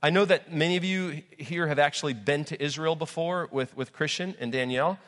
I 0.00 0.10
know 0.10 0.24
that 0.24 0.52
many 0.52 0.76
of 0.76 0.84
you 0.84 1.22
here 1.36 1.66
have 1.66 1.80
actually 1.80 2.14
been 2.14 2.44
to 2.46 2.62
Israel 2.62 2.94
before 2.94 3.48
with, 3.50 3.76
with 3.76 3.92
Christian 3.92 4.36
and 4.38 4.52
Danielle. 4.52 4.98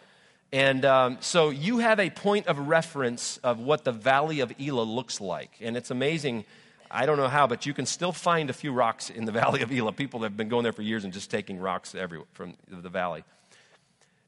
And 0.52 0.85
um, 0.85 1.18
so 1.20 1.50
you 1.50 1.78
have 1.78 2.00
a 2.00 2.11
point 2.11 2.49
of 2.49 2.59
reference 2.59 3.37
of 3.44 3.61
what 3.61 3.85
the 3.85 3.92
valley 3.92 4.40
of 4.40 4.52
Elah 4.61 4.82
looks 4.82 5.20
like. 5.20 5.52
And 5.61 5.76
it's 5.76 5.92
amazing 5.92 6.44
I 6.90 7.06
don't 7.06 7.16
know 7.16 7.28
how, 7.28 7.47
but 7.47 7.66
you 7.66 7.75
can 7.75 7.87
still 7.87 8.12
find 8.12 8.50
a 8.50 8.52
few 8.52 8.73
rocks 8.73 9.11
in 9.11 9.25
the 9.25 9.32
valley 9.40 9.62
of 9.62 9.73
Elah. 9.73 9.92
People 9.92 10.23
have 10.23 10.37
been 10.37 10.49
going 10.49 10.64
there 10.64 10.73
for 10.73 10.82
years 10.82 11.04
and 11.04 11.12
just 11.12 11.30
taking 11.30 11.59
rocks 11.59 11.94
everywhere 11.94 12.26
from 12.32 12.54
the 12.68 12.88
valley. 12.88 13.25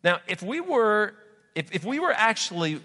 Now, 0.05 0.21
if 0.27 0.43
we 0.43 0.61
were, 0.61 1.15
if, 1.55 1.73
if 1.75 1.85
we 1.85 1.99
were 1.99 2.13
actually 2.13 2.81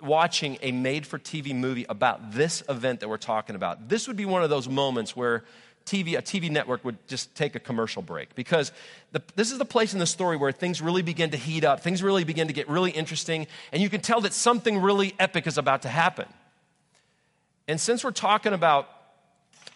watching 0.00 0.58
a 0.62 0.72
made 0.72 1.06
for 1.06 1.18
TV 1.18 1.54
movie 1.54 1.84
about 1.88 2.32
this 2.32 2.62
event 2.68 3.00
that 3.00 3.08
we're 3.08 3.18
talking 3.18 3.56
about, 3.56 3.88
this 3.88 4.08
would 4.08 4.16
be 4.16 4.24
one 4.24 4.42
of 4.42 4.50
those 4.50 4.68
moments 4.68 5.14
where 5.14 5.44
TV, 5.84 6.16
a 6.16 6.22
TV 6.22 6.50
network 6.50 6.84
would 6.84 6.96
just 7.08 7.34
take 7.34 7.54
a 7.54 7.60
commercial 7.60 8.02
break 8.02 8.34
because 8.34 8.70
the, 9.12 9.22
this 9.34 9.50
is 9.50 9.58
the 9.58 9.64
place 9.64 9.92
in 9.92 9.98
the 9.98 10.06
story 10.06 10.36
where 10.36 10.52
things 10.52 10.80
really 10.80 11.02
begin 11.02 11.30
to 11.30 11.36
heat 11.36 11.64
up, 11.64 11.80
things 11.80 12.02
really 12.02 12.24
begin 12.24 12.46
to 12.46 12.52
get 12.52 12.68
really 12.68 12.90
interesting, 12.90 13.46
and 13.72 13.82
you 13.82 13.88
can 13.88 14.00
tell 14.00 14.20
that 14.20 14.32
something 14.32 14.78
really 14.78 15.14
epic 15.18 15.46
is 15.46 15.58
about 15.58 15.82
to 15.82 15.88
happen. 15.88 16.26
And 17.66 17.80
since 17.80 18.04
we're 18.04 18.10
talking 18.12 18.52
about 18.52 18.88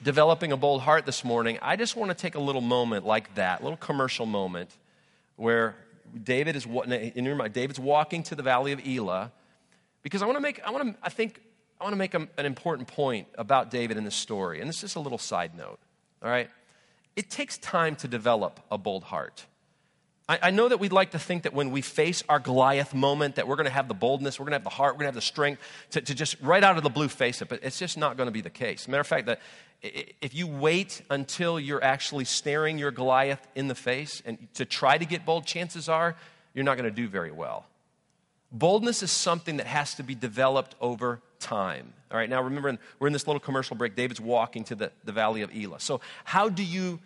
developing 0.05 0.53
a 0.53 0.57
bold 0.57 0.83
heart 0.83 1.07
this 1.07 1.25
morning, 1.25 1.59
I 1.63 1.77
just 1.77 1.97
want 1.97 2.11
to 2.11 2.15
take 2.15 2.35
a 2.35 2.39
little 2.39 2.61
moment 2.61 3.07
like 3.07 3.35
that, 3.37 3.61
a 3.61 3.65
little 3.65 3.79
commercial 3.79 4.27
moment 4.27 4.71
where 5.37 5.75
David 6.23 6.55
is 6.55 6.67
in 6.67 7.25
your 7.25 7.35
mind, 7.35 7.55
David's 7.55 7.81
walking 7.81 8.23
to 8.25 8.35
the 8.35 8.43
valley 8.43 8.73
of 8.73 8.87
Elah 8.87 9.33
because 10.03 10.23
I 10.23 10.27
want 10.27 10.37
to 10.37 10.41
make 10.41 10.63
I 10.65 10.71
want 10.71 10.93
to 10.93 10.99
I 11.03 11.09
think 11.09 11.41
I 11.81 11.85
want 11.85 11.95
to 11.95 11.99
make 11.99 12.15
an 12.15 12.29
important 12.39 12.87
point 12.87 13.27
about 13.37 13.71
David 13.71 13.97
in 13.97 14.05
this 14.05 14.15
story. 14.15 14.61
And 14.61 14.69
this 14.69 14.77
is 14.77 14.83
just 14.83 14.97
a 14.97 15.01
little 15.01 15.19
side 15.19 15.57
note. 15.57 15.81
All 16.23 16.31
right? 16.31 16.49
It 17.17 17.31
takes 17.31 17.59
time 17.59 17.97
to 17.97 18.09
develop 18.09 18.61
a 18.71 18.79
bold 18.79 19.05
heart. 19.05 19.47
I, 20.29 20.39
I 20.45 20.51
know 20.51 20.69
that 20.69 20.79
we'd 20.79 20.93
like 20.93 21.13
to 21.13 21.19
think 21.19 21.43
that 21.43 21.53
when 21.53 21.71
we 21.71 21.83
face 21.83 22.23
our 22.29 22.39
Goliath 22.39 22.95
moment, 22.95 23.37
that 23.37 23.47
we're 23.47 23.57
going 23.57 23.67
to 23.67 23.73
have 23.73 23.89
the 23.89 23.95
boldness, 23.95 24.39
we're 24.39 24.45
going 24.45 24.53
to 24.53 24.57
have 24.57 24.65
the 24.65 24.71
heart, 24.71 24.95
we're 24.95 25.01
going 25.01 25.05
to 25.05 25.09
have 25.09 25.15
the 25.15 25.21
strength 25.21 25.63
to, 25.91 26.01
to 26.01 26.15
just 26.15 26.37
right 26.41 26.63
out 26.63 26.77
of 26.77 26.83
the 26.83 26.91
blue 26.91 27.09
face 27.09 27.43
it, 27.43 27.49
but 27.49 27.61
it's 27.63 27.79
just 27.79 27.99
not 27.99 28.17
going 28.17 28.27
to 28.27 28.33
be 28.33 28.41
the 28.41 28.51
case. 28.51 28.89
Matter 28.89 29.01
of 29.01 29.07
fact, 29.07 29.27
that 29.27 29.41
if 29.83 30.35
you 30.35 30.47
wait 30.47 31.03
until 31.11 31.61
you're 31.61 31.85
actually 31.85 32.25
staring 32.25 32.79
your 32.79 32.91
Goliath 32.91 33.47
in 33.55 33.69
the 33.69 33.75
face 33.75 34.23
and 34.25 34.49
to 34.55 34.65
try 34.65 34.97
to 34.97 35.05
get 35.05 35.27
bold, 35.27 35.45
chances 35.45 35.89
are 35.89 36.17
you're 36.55 36.65
not 36.65 36.79
going 36.79 36.89
to 36.89 36.95
do 36.95 37.09
very 37.09 37.33
well. 37.33 37.67
Boldness 38.51 39.03
is 39.03 39.11
something 39.11 39.57
that 39.59 39.67
has 39.67 39.95
to 39.97 40.03
be 40.03 40.15
developed 40.15 40.75
over 40.81 41.21
time. 41.41 41.93
All 42.11 42.17
right, 42.17 42.31
now 42.31 42.41
remember, 42.41 42.79
we're 42.99 43.09
in 43.09 43.13
this 43.13 43.27
little 43.27 43.41
commercial 43.41 43.77
break. 43.77 43.97
David's 43.97 44.21
walking 44.21 44.65
to 44.65 44.75
the, 44.75 44.93
the 45.03 45.13
valley 45.13 45.43
of 45.43 45.51
Elah. 45.55 45.81
So, 45.81 46.01
how 46.25 46.49
do 46.49 46.63
you 46.63 47.01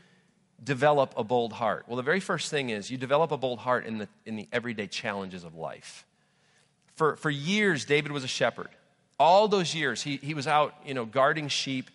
develop 0.63 1.15
a 1.17 1.25
bold 1.25 1.53
heart? 1.53 1.85
Well, 1.87 1.97
the 1.97 2.03
very 2.03 2.21
first 2.21 2.51
thing 2.51 2.71
is 2.71 2.91
you 2.91 2.97
develop 2.97 3.31
a 3.31 3.37
bold 3.37 3.61
heart 3.61 3.87
in 3.87 3.99
the, 3.99 4.09
in 4.27 4.37
the 4.37 4.49
everyday 4.53 4.87
challenges 4.87 5.45
of 5.45 5.55
life. 5.55 6.07
For, 6.97 7.17
for 7.17 7.31
years, 7.31 7.85
David 7.85 8.13
was 8.13 8.25
a 8.25 8.29
shepherd. 8.29 8.69
All 9.19 9.49
those 9.49 9.75
years, 9.75 10.03
he, 10.03 10.17
he 10.17 10.35
was 10.35 10.47
out, 10.47 10.75
you 10.85 10.95
know, 10.95 11.05
guarding 11.05 11.49
sheep. 11.49 11.91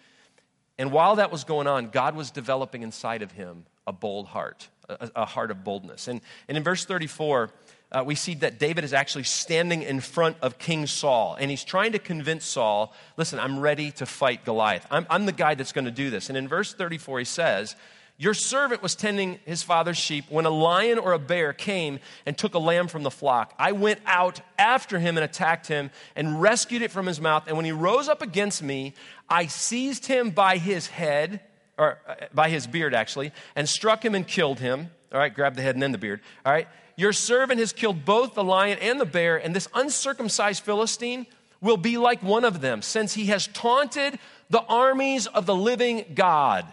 And 0.77 0.91
while 0.91 1.17
that 1.17 1.31
was 1.31 1.43
going 1.43 1.67
on, 1.67 1.89
God 1.89 2.15
was 2.15 2.31
developing 2.31 2.83
inside 2.83 3.21
of 3.21 3.31
him 3.31 3.65
a 3.85 3.91
bold 3.93 4.27
heart, 4.27 4.67
a, 4.87 5.11
a 5.15 5.25
heart 5.25 5.51
of 5.51 5.63
boldness. 5.63 6.07
And, 6.07 6.21
and 6.47 6.57
in 6.57 6.63
verse 6.63 6.85
34, 6.85 7.49
uh, 7.93 8.03
we 8.05 8.15
see 8.15 8.33
that 8.35 8.59
David 8.59 8.83
is 8.83 8.93
actually 8.93 9.23
standing 9.23 9.83
in 9.83 9.99
front 9.99 10.37
of 10.41 10.57
King 10.57 10.87
Saul, 10.87 11.35
and 11.39 11.51
he's 11.51 11.63
trying 11.63 11.91
to 11.91 11.99
convince 11.99 12.45
Saul, 12.45 12.93
listen, 13.17 13.39
I'm 13.39 13.59
ready 13.59 13.91
to 13.91 14.05
fight 14.05 14.45
Goliath. 14.45 14.87
I'm, 14.89 15.05
I'm 15.09 15.25
the 15.25 15.31
guy 15.31 15.53
that's 15.55 15.73
going 15.73 15.85
to 15.85 15.91
do 15.91 16.09
this. 16.09 16.29
And 16.29 16.37
in 16.37 16.47
verse 16.47 16.73
34, 16.73 17.19
he 17.19 17.25
says, 17.25 17.75
your 18.23 18.33
servant 18.33 18.81
was 18.81 18.95
tending 18.95 19.37
his 19.45 19.63
father's 19.63 19.97
sheep 19.97 20.23
when 20.29 20.45
a 20.45 20.49
lion 20.49 20.97
or 20.97 21.11
a 21.11 21.19
bear 21.19 21.51
came 21.51 21.99
and 22.25 22.37
took 22.37 22.53
a 22.53 22.59
lamb 22.59 22.87
from 22.87 23.03
the 23.03 23.11
flock. 23.11 23.53
I 23.59 23.73
went 23.73 23.99
out 24.05 24.39
after 24.57 24.97
him 24.97 25.17
and 25.17 25.25
attacked 25.25 25.67
him 25.67 25.91
and 26.15 26.41
rescued 26.41 26.81
it 26.81 26.89
from 26.89 27.05
his 27.05 27.19
mouth. 27.19 27.47
And 27.47 27.57
when 27.57 27.65
he 27.65 27.73
rose 27.73 28.07
up 28.07 28.21
against 28.21 28.63
me, 28.63 28.93
I 29.29 29.47
seized 29.47 30.05
him 30.05 30.29
by 30.29 30.57
his 30.57 30.87
head, 30.87 31.41
or 31.77 31.99
uh, 32.07 32.15
by 32.33 32.47
his 32.47 32.65
beard 32.65 32.93
actually, 32.95 33.33
and 33.57 33.67
struck 33.67 34.05
him 34.05 34.15
and 34.15 34.25
killed 34.25 34.61
him. 34.61 34.89
All 35.11 35.19
right, 35.19 35.33
grab 35.33 35.55
the 35.55 35.61
head 35.61 35.75
and 35.75 35.83
then 35.83 35.91
the 35.91 35.97
beard. 35.97 36.21
All 36.45 36.53
right, 36.53 36.69
your 36.95 37.11
servant 37.11 37.59
has 37.59 37.73
killed 37.73 38.05
both 38.05 38.35
the 38.35 38.43
lion 38.43 38.77
and 38.79 39.01
the 39.01 39.05
bear, 39.05 39.35
and 39.35 39.53
this 39.53 39.67
uncircumcised 39.73 40.63
Philistine 40.63 41.27
will 41.59 41.77
be 41.77 41.97
like 41.97 42.23
one 42.23 42.45
of 42.45 42.61
them, 42.61 42.81
since 42.81 43.15
he 43.15 43.25
has 43.25 43.47
taunted 43.47 44.17
the 44.49 44.61
armies 44.61 45.27
of 45.27 45.45
the 45.45 45.55
living 45.55 46.05
God. 46.15 46.65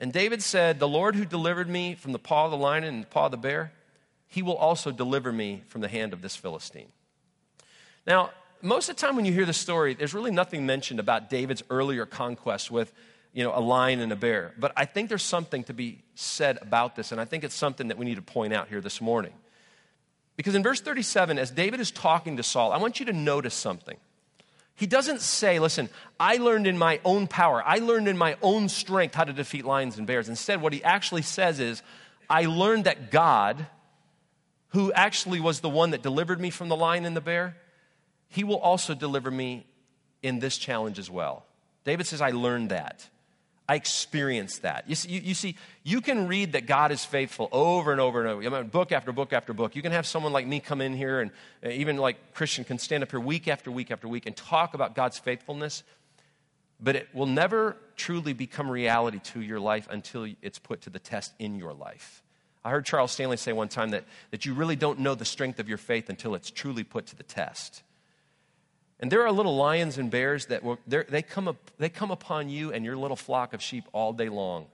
And 0.00 0.12
David 0.12 0.42
said, 0.42 0.78
The 0.78 0.88
Lord 0.88 1.16
who 1.16 1.24
delivered 1.24 1.68
me 1.68 1.94
from 1.94 2.12
the 2.12 2.18
paw 2.18 2.46
of 2.46 2.50
the 2.50 2.56
lion 2.56 2.84
and 2.84 3.02
the 3.02 3.06
paw 3.06 3.26
of 3.26 3.32
the 3.32 3.36
bear, 3.36 3.72
he 4.26 4.42
will 4.42 4.56
also 4.56 4.90
deliver 4.90 5.32
me 5.32 5.62
from 5.68 5.80
the 5.80 5.88
hand 5.88 6.12
of 6.12 6.22
this 6.22 6.36
Philistine. 6.36 6.92
Now, 8.06 8.30
most 8.62 8.88
of 8.88 8.96
the 8.96 9.00
time 9.00 9.16
when 9.16 9.24
you 9.24 9.32
hear 9.32 9.46
the 9.46 9.52
story, 9.52 9.94
there's 9.94 10.14
really 10.14 10.30
nothing 10.30 10.66
mentioned 10.66 11.00
about 11.00 11.30
David's 11.30 11.62
earlier 11.70 12.06
conquest 12.06 12.70
with 12.70 12.92
you 13.32 13.44
know, 13.44 13.52
a 13.54 13.60
lion 13.60 14.00
and 14.00 14.10
a 14.10 14.16
bear. 14.16 14.52
But 14.58 14.72
I 14.76 14.84
think 14.84 15.08
there's 15.08 15.22
something 15.22 15.64
to 15.64 15.74
be 15.74 16.02
said 16.14 16.58
about 16.60 16.96
this, 16.96 17.12
and 17.12 17.20
I 17.20 17.24
think 17.24 17.44
it's 17.44 17.54
something 17.54 17.88
that 17.88 17.98
we 17.98 18.04
need 18.04 18.16
to 18.16 18.22
point 18.22 18.52
out 18.52 18.68
here 18.68 18.80
this 18.80 19.00
morning. 19.00 19.32
Because 20.36 20.54
in 20.54 20.62
verse 20.62 20.80
37, 20.80 21.38
as 21.38 21.50
David 21.50 21.80
is 21.80 21.90
talking 21.90 22.36
to 22.36 22.42
Saul, 22.42 22.72
I 22.72 22.78
want 22.78 23.00
you 23.00 23.06
to 23.06 23.12
notice 23.12 23.54
something. 23.54 23.96
He 24.78 24.86
doesn't 24.86 25.22
say, 25.22 25.58
listen, 25.58 25.88
I 26.20 26.36
learned 26.36 26.68
in 26.68 26.78
my 26.78 27.00
own 27.04 27.26
power, 27.26 27.60
I 27.66 27.78
learned 27.78 28.06
in 28.06 28.16
my 28.16 28.36
own 28.40 28.68
strength 28.68 29.16
how 29.16 29.24
to 29.24 29.32
defeat 29.32 29.64
lions 29.64 29.98
and 29.98 30.06
bears. 30.06 30.28
Instead, 30.28 30.62
what 30.62 30.72
he 30.72 30.84
actually 30.84 31.22
says 31.22 31.58
is, 31.58 31.82
I 32.30 32.44
learned 32.44 32.84
that 32.84 33.10
God, 33.10 33.66
who 34.68 34.92
actually 34.92 35.40
was 35.40 35.58
the 35.58 35.68
one 35.68 35.90
that 35.90 36.02
delivered 36.02 36.40
me 36.40 36.50
from 36.50 36.68
the 36.68 36.76
lion 36.76 37.04
and 37.06 37.16
the 37.16 37.20
bear, 37.20 37.56
he 38.28 38.44
will 38.44 38.58
also 38.58 38.94
deliver 38.94 39.32
me 39.32 39.66
in 40.22 40.38
this 40.38 40.56
challenge 40.56 41.00
as 41.00 41.10
well. 41.10 41.44
David 41.82 42.06
says, 42.06 42.20
I 42.20 42.30
learned 42.30 42.70
that. 42.70 43.08
I 43.68 43.74
experienced 43.74 44.62
that. 44.62 44.88
You 44.88 44.94
see, 44.94 45.10
you, 45.10 45.20
you, 45.20 45.34
see, 45.34 45.56
you 45.84 46.00
can 46.00 46.26
read 46.26 46.52
that 46.52 46.66
God 46.66 46.90
is 46.90 47.04
faithful 47.04 47.50
over 47.52 47.92
and 47.92 48.00
over 48.00 48.20
and 48.20 48.28
over. 48.28 48.42
I 48.42 48.48
mean, 48.48 48.70
book 48.70 48.92
after 48.92 49.12
book 49.12 49.34
after 49.34 49.52
book. 49.52 49.76
You 49.76 49.82
can 49.82 49.92
have 49.92 50.06
someone 50.06 50.32
like 50.32 50.46
me 50.46 50.58
come 50.58 50.80
in 50.80 50.94
here, 50.94 51.20
and 51.20 51.30
uh, 51.64 51.68
even 51.68 51.98
like 51.98 52.32
Christian 52.32 52.64
can 52.64 52.78
stand 52.78 53.02
up 53.02 53.10
here 53.10 53.20
week 53.20 53.46
after 53.46 53.70
week 53.70 53.90
after 53.90 54.08
week 54.08 54.24
and 54.24 54.34
talk 54.34 54.72
about 54.72 54.94
God's 54.94 55.18
faithfulness, 55.18 55.82
but 56.80 56.96
it 56.96 57.08
will 57.12 57.26
never 57.26 57.76
truly 57.94 58.32
become 58.32 58.70
reality 58.70 59.18
to 59.18 59.42
your 59.42 59.60
life 59.60 59.86
until 59.90 60.26
it's 60.40 60.58
put 60.58 60.80
to 60.82 60.90
the 60.90 60.98
test 60.98 61.34
in 61.38 61.56
your 61.56 61.74
life. 61.74 62.22
I 62.64 62.70
heard 62.70 62.86
Charles 62.86 63.12
Stanley 63.12 63.36
say 63.36 63.52
one 63.52 63.68
time 63.68 63.90
that, 63.90 64.04
that 64.30 64.46
you 64.46 64.54
really 64.54 64.76
don't 64.76 65.00
know 65.00 65.14
the 65.14 65.24
strength 65.24 65.60
of 65.60 65.68
your 65.68 65.78
faith 65.78 66.08
until 66.08 66.34
it's 66.34 66.50
truly 66.50 66.84
put 66.84 67.06
to 67.06 67.16
the 67.16 67.22
test. 67.22 67.82
And 69.00 69.12
there 69.12 69.24
are 69.24 69.30
little 69.30 69.56
lions 69.56 69.98
and 69.98 70.10
bears 70.10 70.46
that 70.46 70.64
will, 70.64 70.78
they, 70.86 71.22
come 71.22 71.48
up, 71.48 71.56
they 71.78 71.88
come 71.88 72.10
upon 72.10 72.48
you 72.48 72.72
and 72.72 72.84
your 72.84 72.96
little 72.96 73.16
flock 73.16 73.52
of 73.52 73.62
sheep 73.62 73.84
all 73.92 74.12
day 74.12 74.28
long. 74.28 74.66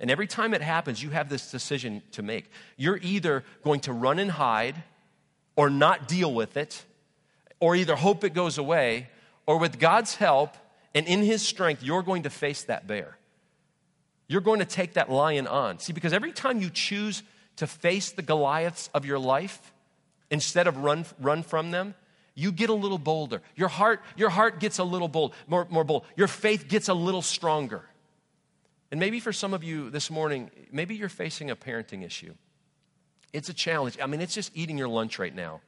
And 0.00 0.10
every 0.10 0.26
time 0.26 0.54
it 0.54 0.62
happens, 0.62 1.02
you 1.02 1.10
have 1.10 1.28
this 1.28 1.50
decision 1.50 2.02
to 2.12 2.22
make. 2.22 2.50
You're 2.76 2.98
either 3.02 3.44
going 3.62 3.80
to 3.80 3.92
run 3.92 4.18
and 4.18 4.30
hide 4.30 4.82
or 5.56 5.70
not 5.70 6.08
deal 6.08 6.32
with 6.32 6.56
it, 6.56 6.84
or 7.60 7.76
either 7.76 7.94
hope 7.94 8.24
it 8.24 8.32
goes 8.32 8.56
away, 8.56 9.08
or 9.46 9.58
with 9.58 9.78
God's 9.78 10.14
help 10.14 10.56
and 10.94 11.06
in 11.06 11.22
His 11.22 11.42
strength, 11.42 11.82
you're 11.82 12.02
going 12.02 12.22
to 12.22 12.30
face 12.30 12.64
that 12.64 12.86
bear. 12.86 13.16
You're 14.26 14.40
going 14.40 14.60
to 14.60 14.64
take 14.64 14.94
that 14.94 15.10
lion 15.10 15.46
on. 15.46 15.78
See, 15.78 15.92
because 15.92 16.12
every 16.12 16.32
time 16.32 16.60
you 16.60 16.70
choose 16.70 17.22
to 17.56 17.66
face 17.66 18.12
the 18.12 18.22
Goliaths 18.22 18.88
of 18.94 19.04
your 19.04 19.18
life 19.18 19.72
instead 20.30 20.66
of 20.66 20.78
run, 20.78 21.04
run 21.20 21.42
from 21.42 21.72
them, 21.72 21.94
you 22.40 22.52
get 22.52 22.70
a 22.70 22.74
little 22.74 22.98
bolder. 22.98 23.42
Your 23.54 23.68
heart, 23.68 24.00
your 24.16 24.30
heart 24.30 24.60
gets 24.60 24.78
a 24.78 24.84
little 24.84 25.08
bold, 25.08 25.34
more, 25.46 25.66
more 25.68 25.84
bold. 25.84 26.04
Your 26.16 26.26
faith 26.26 26.68
gets 26.68 26.88
a 26.88 26.94
little 26.94 27.22
stronger. 27.22 27.84
And 28.90 28.98
maybe 28.98 29.20
for 29.20 29.32
some 29.32 29.52
of 29.52 29.62
you 29.62 29.90
this 29.90 30.10
morning, 30.10 30.50
maybe 30.72 30.94
you're 30.96 31.10
facing 31.10 31.50
a 31.50 31.56
parenting 31.56 32.04
issue. 32.04 32.34
It's 33.32 33.48
a 33.48 33.54
challenge. 33.54 33.98
I 34.02 34.06
mean, 34.06 34.20
it's 34.20 34.34
just 34.34 34.50
eating 34.56 34.78
your 34.78 34.88
lunch 34.88 35.18
right 35.18 35.34
now. 35.34 35.60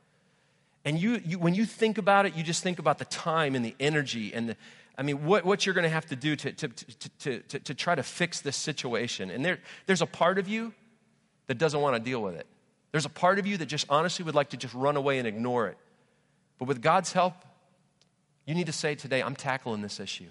And 0.85 0.99
you, 0.99 1.21
you 1.25 1.39
when 1.39 1.55
you 1.55 1.65
think 1.65 1.99
about 1.99 2.27
it, 2.27 2.35
you 2.35 2.43
just 2.43 2.63
think 2.63 2.79
about 2.79 2.99
the 2.99 3.05
time 3.05 3.55
and 3.55 3.65
the 3.65 3.77
energy 3.79 4.33
and 4.35 4.49
the, 4.49 4.57
I 4.97 5.03
mean, 5.03 5.25
what, 5.25 5.45
what 5.45 5.65
you're 5.65 5.75
going 5.75 5.85
to 5.85 5.91
have 5.91 6.07
to 6.07 6.17
do 6.17 6.35
to, 6.37 6.53
to, 6.53 6.69
to, 6.69 7.39
to, 7.41 7.59
to 7.61 7.75
try 7.75 7.95
to 7.95 8.03
fix 8.03 8.41
this 8.41 8.57
situation. 8.57 9.31
And 9.31 9.45
there, 9.45 9.59
there's 9.87 10.03
a 10.03 10.07
part 10.07 10.39
of 10.39 10.49
you 10.49 10.73
that 11.47 11.59
doesn't 11.59 11.81
want 11.81 11.97
to 11.97 12.01
deal 12.01 12.23
with 12.23 12.35
it. 12.35 12.47
There's 12.93 13.07
a 13.07 13.11
part 13.11 13.39
of 13.39 13.47
you 13.47 13.57
that 13.59 13.67
just 13.67 13.87
honestly 13.89 14.25
would 14.25 14.35
like 14.35 14.51
to 14.51 14.57
just 14.57 14.75
run 14.75 14.97
away 14.97 15.19
and 15.19 15.29
ignore 15.29 15.69
it. 15.69 15.79
But 16.63 16.69
with 16.69 16.81
God's 16.81 17.13
help, 17.13 17.35
you 18.47 18.55
need 18.55 18.67
to 18.67 18.73
say 18.73 18.95
today, 18.95 19.21
I'm 19.21 19.35
tackling 19.35 19.83
this 19.83 19.99
issue. 19.99 20.29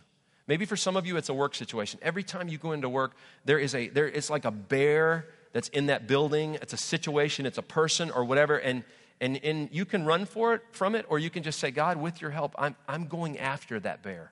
Maybe 0.47 0.63
for 0.63 0.77
some 0.77 0.95
of 0.95 1.05
you, 1.05 1.17
it's 1.17 1.27
a 1.27 1.33
work 1.33 1.55
situation. 1.55 2.00
Every 2.01 2.23
time 2.23 2.47
you 2.47 2.57
go 2.57 2.71
into 2.71 2.88
work, 2.88 3.17
there 3.43 3.59
is 3.59 3.75
a, 3.75 3.89
there, 3.89 4.07
it's 4.07 4.29
like 4.29 4.45
a 4.45 4.51
bear 4.51 5.27
that's 5.51 5.67
in 5.67 5.88
that 5.88 6.07
building. 6.07 6.55
It's 6.61 6.71
a 6.71 6.77
situation, 6.77 7.45
it's 7.45 7.57
a 7.57 7.61
person 7.61 8.11
or 8.11 8.23
whatever. 8.23 8.55
And, 8.55 8.85
and, 9.19 9.43
and 9.43 9.67
you 9.73 9.83
can 9.83 10.05
run 10.05 10.23
for 10.23 10.53
it, 10.53 10.61
from 10.71 10.95
it, 10.95 11.05
or 11.09 11.19
you 11.19 11.29
can 11.29 11.43
just 11.43 11.59
say, 11.59 11.69
God, 11.69 11.97
with 11.97 12.21
your 12.21 12.31
help, 12.31 12.55
I'm, 12.57 12.77
I'm 12.88 13.07
going 13.07 13.38
after 13.38 13.77
that 13.81 14.01
bear. 14.01 14.31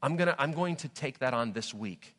I'm, 0.00 0.14
gonna, 0.14 0.36
I'm 0.38 0.52
going 0.52 0.76
to 0.76 0.88
take 0.88 1.18
that 1.18 1.34
on 1.34 1.54
this 1.54 1.74
week. 1.74 2.14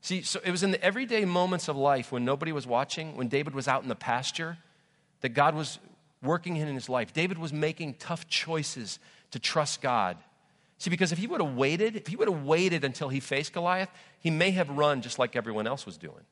See, 0.00 0.22
so 0.22 0.40
it 0.42 0.50
was 0.50 0.62
in 0.62 0.70
the 0.70 0.82
everyday 0.82 1.26
moments 1.26 1.68
of 1.68 1.76
life 1.76 2.10
when 2.10 2.24
nobody 2.24 2.52
was 2.52 2.66
watching, 2.66 3.18
when 3.18 3.28
David 3.28 3.54
was 3.54 3.68
out 3.68 3.82
in 3.82 3.90
the 3.90 3.94
pasture, 3.94 4.56
that 5.20 5.34
God 5.34 5.54
was 5.54 5.78
working 6.22 6.56
in 6.56 6.74
his 6.74 6.88
life. 6.88 7.12
David 7.12 7.38
was 7.38 7.52
making 7.52 7.94
tough 7.94 8.28
choices 8.28 8.98
to 9.30 9.38
trust 9.38 9.80
God. 9.80 10.16
See, 10.78 10.90
because 10.90 11.12
if 11.12 11.18
he 11.18 11.26
would 11.26 11.40
have 11.40 11.54
waited, 11.54 11.96
if 11.96 12.06
he 12.06 12.16
would 12.16 12.28
have 12.28 12.44
waited 12.44 12.84
until 12.84 13.08
he 13.08 13.20
faced 13.20 13.52
Goliath, 13.52 13.90
he 14.20 14.30
may 14.30 14.50
have 14.52 14.68
run 14.70 15.02
just 15.02 15.18
like 15.18 15.36
everyone 15.36 15.66
else 15.66 15.84
was 15.84 15.96
doing. 15.96 16.24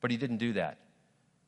But 0.00 0.10
he 0.10 0.16
didn't 0.16 0.38
do 0.38 0.54
that. 0.54 0.78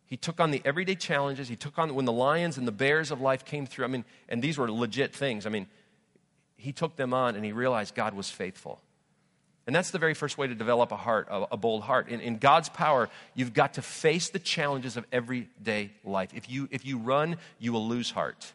He 0.07 0.17
took 0.17 0.41
on 0.41 0.51
the 0.51 0.63
everyday 0.65 0.95
challenges. 0.95 1.49
He 1.49 1.57
took 1.57 1.79
on 1.79 1.95
when 1.95 2.05
the 2.05 2.13
lions 2.13 2.59
and 2.59 2.67
the 2.67 2.73
bears 2.73 3.11
of 3.11 3.21
life 3.21 3.45
came 3.45 3.67
through. 3.67 3.85
I 3.87 3.89
mean, 3.89 4.05
and 4.29 4.41
these 4.41 4.57
were 4.57 4.71
legit 4.71 5.15
things. 5.15 5.47
I 5.47 5.49
mean, 5.49 5.67
he 6.57 6.73
took 6.73 6.97
them 6.97 7.13
on 7.13 7.35
and 7.35 7.45
he 7.45 7.53
realized 7.53 7.95
God 7.95 8.15
was 8.15 8.31
faithful. 8.31 8.81
And 9.67 9.75
that's 9.75 9.91
the 9.91 9.99
very 9.99 10.15
first 10.15 10.39
way 10.39 10.47
to 10.47 10.55
develop 10.55 10.93
a 10.93 10.97
heart, 10.97 11.27
a, 11.29 11.47
a 11.53 11.57
bold 11.57 11.83
heart. 11.83 12.09
In, 12.09 12.21
in, 12.21 12.39
God's 12.39 12.69
power, 12.69 13.09
you've 13.35 13.53
got 13.53 13.75
to 13.75 13.83
face 13.83 14.29
the 14.29 14.39
challenges 14.39 14.97
of 14.97 15.05
everyday 15.11 15.91
life. 16.05 16.31
If 16.35 16.49
you, 16.49 16.69
if 16.71 16.87
you 16.87 16.99
run, 16.99 17.37
you 17.59 17.73
will 17.73 17.87
lose 17.87 18.13
heart. 18.13 18.53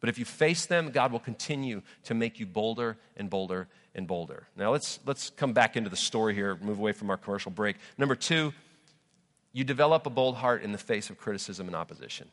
But 0.00 0.10
if 0.10 0.18
you 0.18 0.26
face 0.26 0.66
them, 0.66 0.90
God 0.90 1.12
will 1.12 1.20
continue 1.20 1.80
to 2.04 2.14
make 2.14 2.38
you 2.38 2.44
bolder 2.44 2.98
and 3.16 3.30
bolder 3.30 3.68
and 3.94 4.06
bolder. 4.06 4.48
Now, 4.54 4.72
let's, 4.72 5.00
let's 5.06 5.30
come 5.30 5.54
back 5.54 5.76
into 5.76 5.88
the 5.88 5.96
story 5.96 6.34
here, 6.34 6.58
move 6.60 6.78
away 6.78 6.92
from 6.92 7.08
our 7.08 7.16
commercial 7.16 7.50
break. 7.50 7.76
Number 7.96 8.14
two, 8.14 8.52
you 9.52 9.64
develop 9.64 10.04
a 10.04 10.10
bold 10.10 10.36
heart 10.36 10.62
in 10.62 10.72
the 10.72 10.78
face 10.78 11.08
of 11.08 11.18
criticism 11.18 11.68
and 11.68 11.76
opposition. 11.76 12.28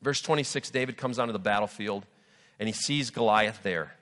Verse 0.00 0.20
26 0.20 0.70
David 0.70 0.96
comes 0.96 1.18
onto 1.18 1.32
the 1.32 1.38
battlefield 1.40 2.06
and 2.60 2.68
he 2.68 2.72
sees 2.72 3.10
Goliath 3.10 3.62
there 3.62 3.94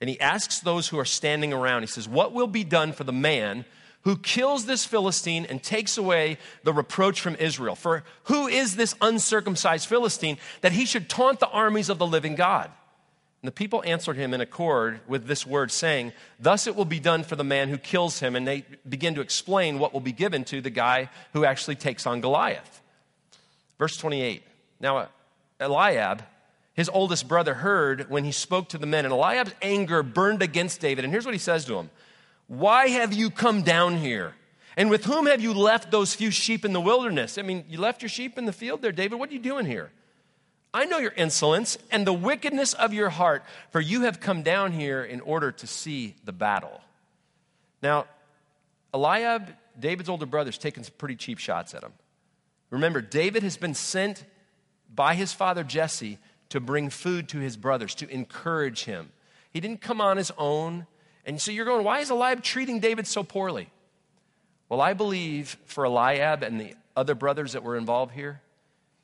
and 0.00 0.08
he 0.08 0.20
asks 0.20 0.60
those 0.60 0.88
who 0.88 0.98
are 0.98 1.04
standing 1.04 1.52
around, 1.52 1.82
he 1.82 1.86
says, 1.86 2.08
What 2.08 2.32
will 2.32 2.46
be 2.46 2.64
done 2.64 2.92
for 2.92 3.04
the 3.04 3.12
man 3.12 3.64
who 4.02 4.16
kills 4.16 4.64
this 4.64 4.84
Philistine 4.84 5.46
and 5.46 5.62
takes 5.62 5.98
away 5.98 6.38
the 6.64 6.72
reproach 6.72 7.20
from 7.20 7.36
Israel. 7.36 7.74
For 7.74 8.02
who 8.24 8.48
is 8.48 8.76
this 8.76 8.94
uncircumcised 9.00 9.86
Philistine 9.86 10.38
that 10.62 10.72
he 10.72 10.86
should 10.86 11.08
taunt 11.08 11.40
the 11.40 11.48
armies 11.48 11.88
of 11.88 11.98
the 11.98 12.06
living 12.06 12.34
God? 12.34 12.70
And 13.42 13.48
the 13.48 13.52
people 13.52 13.82
answered 13.86 14.16
him 14.16 14.34
in 14.34 14.40
accord 14.40 15.00
with 15.06 15.26
this 15.26 15.46
word, 15.46 15.70
saying, 15.70 16.12
Thus 16.38 16.66
it 16.66 16.76
will 16.76 16.84
be 16.84 17.00
done 17.00 17.24
for 17.24 17.36
the 17.36 17.44
man 17.44 17.68
who 17.68 17.78
kills 17.78 18.20
him. 18.20 18.36
And 18.36 18.46
they 18.46 18.64
begin 18.88 19.14
to 19.14 19.22
explain 19.22 19.78
what 19.78 19.92
will 19.92 20.00
be 20.00 20.12
given 20.12 20.44
to 20.44 20.60
the 20.60 20.70
guy 20.70 21.08
who 21.32 21.44
actually 21.44 21.76
takes 21.76 22.06
on 22.06 22.20
Goliath. 22.20 22.82
Verse 23.78 23.96
28. 23.96 24.42
Now, 24.78 25.08
Eliab, 25.58 26.22
his 26.80 26.88
oldest 26.88 27.28
brother, 27.28 27.54
heard 27.54 28.08
when 28.08 28.24
he 28.24 28.32
spoke 28.32 28.70
to 28.70 28.78
the 28.78 28.86
men, 28.86 29.04
and 29.04 29.12
Eliab's 29.12 29.54
anger 29.60 30.02
burned 30.02 30.42
against 30.42 30.80
David. 30.80 31.04
And 31.04 31.12
here's 31.12 31.26
what 31.26 31.34
he 31.34 31.38
says 31.38 31.64
to 31.66 31.76
him 31.76 31.90
why 32.48 32.88
have 32.88 33.12
you 33.12 33.30
come 33.30 33.62
down 33.62 33.98
here? 33.98 34.34
And 34.76 34.88
with 34.88 35.04
whom 35.04 35.26
have 35.26 35.42
you 35.42 35.52
left 35.52 35.90
those 35.90 36.14
few 36.14 36.30
sheep 36.30 36.64
in 36.64 36.72
the 36.72 36.80
wilderness? 36.80 37.36
I 37.36 37.42
mean, 37.42 37.64
you 37.68 37.78
left 37.78 38.00
your 38.00 38.08
sheep 38.08 38.38
in 38.38 38.46
the 38.46 38.52
field 38.52 38.80
there, 38.80 38.92
David. 38.92 39.18
What 39.18 39.28
are 39.28 39.32
you 39.34 39.38
doing 39.40 39.66
here? 39.66 39.90
I 40.72 40.86
know 40.86 40.98
your 40.98 41.12
insolence 41.12 41.76
and 41.90 42.06
the 42.06 42.12
wickedness 42.12 42.72
of 42.72 42.94
your 42.94 43.10
heart, 43.10 43.44
for 43.72 43.80
you 43.80 44.02
have 44.02 44.20
come 44.20 44.42
down 44.42 44.72
here 44.72 45.04
in 45.04 45.20
order 45.20 45.52
to 45.52 45.66
see 45.66 46.14
the 46.24 46.32
battle. 46.32 46.80
Now, 47.82 48.06
Eliab, 48.94 49.52
David's 49.78 50.08
older 50.08 50.26
brother, 50.26 50.48
is 50.48 50.58
taking 50.58 50.82
some 50.82 50.94
pretty 50.96 51.16
cheap 51.16 51.38
shots 51.38 51.74
at 51.74 51.82
him. 51.82 51.92
Remember, 52.70 53.00
David 53.00 53.42
has 53.42 53.56
been 53.56 53.74
sent 53.74 54.24
by 54.94 55.14
his 55.14 55.32
father 55.32 55.62
Jesse 55.62 56.18
to 56.50 56.60
bring 56.60 56.90
food 56.90 57.28
to 57.30 57.38
his 57.38 57.56
brothers, 57.56 57.94
to 57.96 58.08
encourage 58.08 58.84
him. 58.84 59.10
He 59.52 59.60
didn't 59.60 59.80
come 59.80 60.00
on 60.00 60.16
his 60.16 60.30
own. 60.38 60.86
And 61.24 61.40
so 61.40 61.50
you're 61.50 61.64
going, 61.64 61.84
why 61.84 62.00
is 62.00 62.10
Eliab 62.10 62.42
treating 62.42 62.80
David 62.80 63.06
so 63.06 63.22
poorly? 63.22 63.70
Well, 64.68 64.80
I 64.80 64.92
believe 64.92 65.56
for 65.64 65.84
Eliab 65.84 66.42
and 66.42 66.60
the 66.60 66.74
other 66.96 67.14
brothers 67.14 67.52
that 67.52 67.62
were 67.62 67.76
involved 67.76 68.12
here, 68.12 68.40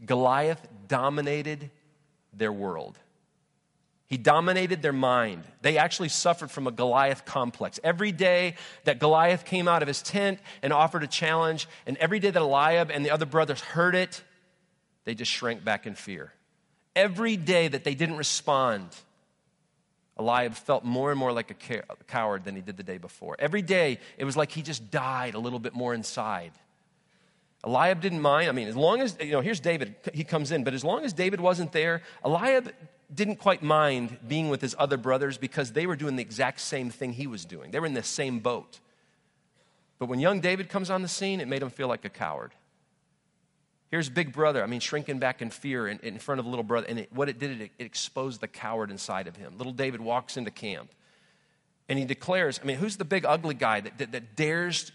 Goliath 0.04 0.66
dominated 0.88 1.70
their 2.32 2.52
world. 2.52 2.98
He 4.08 4.16
dominated 4.16 4.82
their 4.82 4.92
mind. 4.92 5.42
They 5.62 5.78
actually 5.78 6.10
suffered 6.10 6.50
from 6.50 6.68
a 6.68 6.70
Goliath 6.70 7.24
complex. 7.24 7.80
Every 7.82 8.12
day 8.12 8.54
that 8.84 9.00
Goliath 9.00 9.44
came 9.44 9.66
out 9.66 9.82
of 9.82 9.88
his 9.88 10.00
tent 10.00 10.38
and 10.62 10.72
offered 10.72 11.02
a 11.02 11.08
challenge, 11.08 11.66
and 11.86 11.96
every 11.96 12.20
day 12.20 12.30
that 12.30 12.40
Eliab 12.40 12.90
and 12.92 13.04
the 13.04 13.10
other 13.10 13.26
brothers 13.26 13.60
heard 13.60 13.96
it, 13.96 14.22
they 15.04 15.14
just 15.14 15.32
shrank 15.32 15.64
back 15.64 15.86
in 15.86 15.96
fear. 15.96 16.32
Every 16.96 17.36
day 17.36 17.68
that 17.68 17.84
they 17.84 17.94
didn't 17.94 18.16
respond, 18.16 18.88
Eliab 20.18 20.54
felt 20.54 20.82
more 20.82 21.10
and 21.10 21.20
more 21.20 21.30
like 21.30 21.50
a 21.50 21.82
coward 22.08 22.44
than 22.44 22.56
he 22.56 22.62
did 22.62 22.76
the 22.76 22.82
day 22.82 22.98
before. 22.98 23.36
Every 23.38 23.62
day, 23.62 24.00
it 24.16 24.24
was 24.24 24.36
like 24.36 24.50
he 24.50 24.62
just 24.62 24.90
died 24.90 25.34
a 25.34 25.38
little 25.38 25.58
bit 25.58 25.74
more 25.74 25.92
inside. 25.92 26.52
Eliab 27.64 28.00
didn't 28.00 28.20
mind. 28.20 28.48
I 28.48 28.52
mean, 28.52 28.66
as 28.66 28.76
long 28.76 29.00
as, 29.00 29.16
you 29.20 29.32
know, 29.32 29.40
here's 29.42 29.60
David, 29.60 29.94
he 30.14 30.24
comes 30.24 30.52
in, 30.52 30.64
but 30.64 30.72
as 30.72 30.84
long 30.84 31.04
as 31.04 31.12
David 31.12 31.40
wasn't 31.40 31.72
there, 31.72 32.02
Eliab 32.24 32.72
didn't 33.14 33.36
quite 33.36 33.62
mind 33.62 34.16
being 34.26 34.48
with 34.48 34.60
his 34.60 34.74
other 34.78 34.96
brothers 34.96 35.36
because 35.36 35.72
they 35.72 35.86
were 35.86 35.96
doing 35.96 36.16
the 36.16 36.22
exact 36.22 36.60
same 36.60 36.90
thing 36.90 37.12
he 37.12 37.26
was 37.26 37.44
doing. 37.44 37.70
They 37.70 37.78
were 37.78 37.86
in 37.86 37.94
the 37.94 38.02
same 38.02 38.38
boat. 38.38 38.80
But 39.98 40.06
when 40.06 40.18
young 40.18 40.40
David 40.40 40.68
comes 40.68 40.90
on 40.90 41.02
the 41.02 41.08
scene, 41.08 41.40
it 41.40 41.48
made 41.48 41.62
him 41.62 41.70
feel 41.70 41.88
like 41.88 42.04
a 42.04 42.10
coward. 42.10 42.52
Here's 43.90 44.08
big 44.08 44.32
brother, 44.32 44.62
I 44.62 44.66
mean, 44.66 44.80
shrinking 44.80 45.18
back 45.18 45.40
in 45.40 45.50
fear 45.50 45.86
in, 45.86 46.00
in 46.00 46.18
front 46.18 46.40
of 46.40 46.46
little 46.46 46.64
brother. 46.64 46.86
And 46.88 47.00
it, 47.00 47.12
what 47.12 47.28
it 47.28 47.38
did, 47.38 47.60
it, 47.60 47.70
it 47.78 47.84
exposed 47.84 48.40
the 48.40 48.48
coward 48.48 48.90
inside 48.90 49.26
of 49.28 49.36
him. 49.36 49.56
Little 49.56 49.72
David 49.72 50.00
walks 50.00 50.36
into 50.36 50.50
camp 50.50 50.90
and 51.88 51.98
he 51.98 52.04
declares, 52.04 52.58
I 52.60 52.66
mean, 52.66 52.76
who's 52.78 52.96
the 52.96 53.04
big 53.04 53.24
ugly 53.24 53.54
guy 53.54 53.80
that, 53.80 53.98
that, 53.98 54.12
that 54.12 54.34
dares 54.34 54.90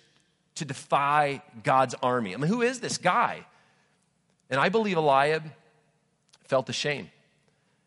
to 0.56 0.66
defy 0.66 1.42
God's 1.64 1.96
army? 2.04 2.34
I 2.34 2.38
mean, 2.38 2.50
who 2.50 2.62
is 2.62 2.82
this 2.82 2.98
guy? 2.98 3.46
And 4.50 4.60
I 4.60 4.68
believe 4.68 4.98
Eliab 4.98 5.44
felt 6.44 6.68
ashamed. 6.68 7.10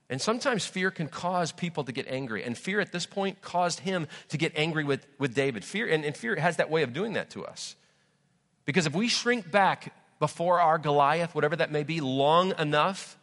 And 0.08 0.20
sometimes 0.20 0.64
fear 0.64 0.90
can 0.90 1.08
cause 1.08 1.52
people 1.52 1.84
to 1.84 1.92
get 1.92 2.06
angry. 2.08 2.44
And 2.44 2.56
fear 2.56 2.80
at 2.80 2.92
this 2.92 3.04
point 3.04 3.42
caused 3.42 3.80
him 3.80 4.06
to 4.28 4.38
get 4.38 4.52
angry 4.56 4.84
with, 4.84 5.06
with 5.18 5.34
David. 5.34 5.64
Fear, 5.64 5.88
and, 5.88 6.04
and 6.04 6.16
fear 6.16 6.36
has 6.36 6.56
that 6.56 6.70
way 6.70 6.82
of 6.82 6.94
doing 6.94 7.14
that 7.14 7.30
to 7.30 7.44
us. 7.44 7.76
Because 8.64 8.86
if 8.86 8.94
we 8.94 9.08
shrink 9.08 9.50
back 9.50 9.92
before 10.24 10.58
our 10.58 10.78
Goliath, 10.78 11.34
whatever 11.34 11.56
that 11.56 11.70
may 11.70 11.82
be, 11.82 12.00
long 12.00 12.54
enough, 12.58 13.18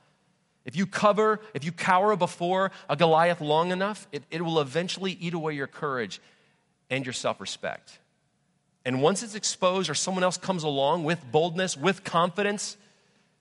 if 0.66 0.76
you 0.76 0.86
cover, 0.86 1.40
if 1.56 1.66
you 1.66 1.72
cower 1.72 2.16
before 2.16 2.70
a 2.88 2.96
Goliath 2.96 3.42
long 3.42 3.72
enough, 3.72 4.08
it, 4.12 4.22
it 4.30 4.44
will 4.44 4.60
eventually 4.60 5.14
eat 5.14 5.34
away 5.34 5.56
your 5.56 5.66
courage 5.66 6.22
and 6.92 7.04
your 7.04 7.14
self 7.14 7.42
respect. 7.42 7.98
And 8.86 9.02
once 9.02 9.24
it's 9.24 9.34
exposed 9.34 9.90
or 9.90 9.96
someone 9.96 10.24
else 10.24 10.38
comes 10.38 10.62
along 10.62 11.04
with 11.04 11.20
boldness, 11.32 11.76
with 11.76 12.04
confidence, 12.04 12.78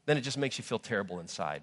then 0.07 0.17
it 0.17 0.23
just 0.23 0.39
makes 0.39 0.57
you 0.57 0.65
feel 0.65 0.79
terrible 0.79 1.21
inside. 1.21 1.61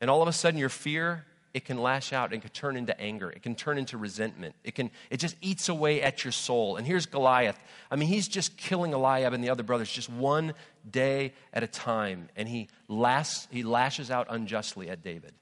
And 0.00 0.08
all 0.08 0.22
of 0.22 0.28
a 0.28 0.32
sudden, 0.32 0.60
your 0.60 0.68
fear 0.68 1.24
it 1.54 1.64
can 1.64 1.78
lash 1.78 2.12
out 2.12 2.32
and 2.32 2.42
can 2.42 2.50
turn 2.50 2.76
into 2.76 2.98
anger. 3.00 3.30
It 3.30 3.42
can 3.42 3.54
turn 3.54 3.78
into 3.78 3.96
resentment. 3.96 4.54
It 4.64 4.74
can 4.74 4.90
it 5.10 5.16
just 5.16 5.36
eats 5.40 5.68
away 5.68 6.02
at 6.02 6.24
your 6.24 6.32
soul. 6.32 6.76
And 6.76 6.86
here's 6.86 7.06
Goliath. 7.06 7.58
I 7.90 7.96
mean, 7.96 8.08
he's 8.08 8.28
just 8.28 8.56
killing 8.56 8.92
Eliab 8.92 9.32
and 9.32 9.42
the 9.42 9.50
other 9.50 9.62
brothers 9.62 9.90
just 9.90 10.10
one 10.10 10.54
day 10.88 11.32
at 11.52 11.62
a 11.62 11.66
time. 11.66 12.28
And 12.36 12.48
he 12.48 12.68
lasts, 12.86 13.48
he 13.50 13.62
lashes 13.62 14.10
out 14.10 14.26
unjustly 14.30 14.90
at 14.90 15.02
David. 15.02 15.32